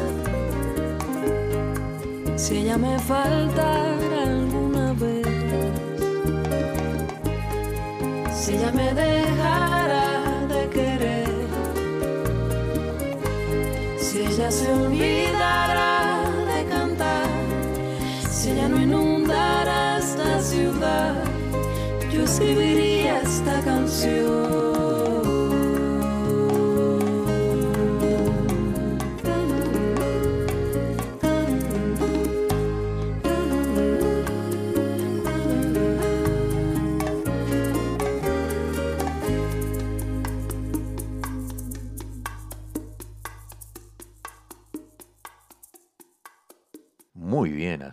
Si 2.36 2.58
ella 2.58 2.78
me 2.78 3.00
faltara 3.00 4.24
alguna 4.24 4.92
vez, 5.00 5.28
si 8.36 8.56
ella 8.56 8.72
me 8.74 8.94
dejara 8.94 10.46
de 10.50 10.70
querer. 10.70 11.30
Si 13.98 14.24
ella 14.24 14.52
se 14.52 14.74
olvidara 14.74 15.47
escribiría 22.38 23.22
esta 23.24 23.60
canción. 23.64 24.67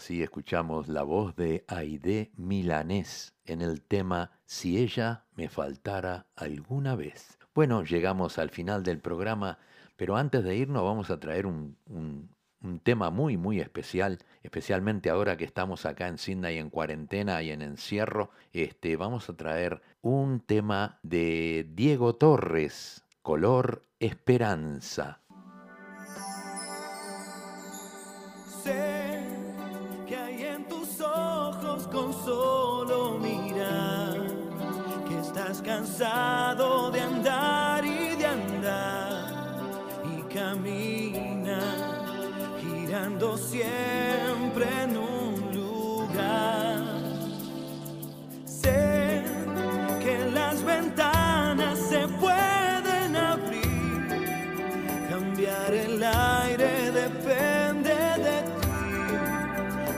Así 0.04 0.22
escuchamos 0.22 0.88
la 0.88 1.02
voz 1.02 1.34
de 1.34 1.64
Aide 1.66 2.30
Milanés 2.36 3.32
en 3.46 3.62
el 3.62 3.80
tema 3.80 4.32
Si 4.44 4.76
ella 4.76 5.24
me 5.34 5.48
faltara 5.48 6.26
alguna 6.36 6.94
vez. 6.94 7.38
Bueno, 7.54 7.82
llegamos 7.84 8.36
al 8.38 8.50
final 8.50 8.82
del 8.82 8.98
programa, 8.98 9.58
pero 9.96 10.18
antes 10.18 10.44
de 10.44 10.56
irnos 10.56 10.84
vamos 10.84 11.08
a 11.08 11.18
traer 11.18 11.46
un, 11.46 11.78
tema 12.82 13.08
muy, 13.08 13.38
muy 13.38 13.60
especial, 13.60 14.18
especialmente 14.42 15.08
ahora 15.08 15.38
que 15.38 15.44
estamos 15.44 15.86
acá 15.86 16.06
en 16.08 16.18
Sydney 16.18 16.58
en 16.58 16.68
cuarentena 16.68 17.42
y 17.42 17.50
en 17.50 17.62
encierro. 17.62 18.28
Este, 18.52 18.96
vamos 18.96 19.30
a 19.30 19.36
traer 19.38 19.80
un 20.02 20.40
tema 20.40 20.98
de 21.02 21.66
Diego 21.74 22.14
Torres, 22.16 23.06
Color 23.22 23.86
Esperanza. 24.00 25.22
Con 31.82 32.12
solo 32.12 33.18
mirar 33.18 34.16
que 35.08 35.18
estás 35.18 35.60
cansado 35.60 36.92
de 36.92 37.00
andar 37.00 37.84
y 37.84 38.14
de 38.14 38.26
andar 38.26 39.24
y 40.16 40.22
camina 40.32 41.60
girando 42.60 43.36
siempre 43.36 44.66
en 44.84 44.96
un 44.96 45.52
lugar. 45.52 46.84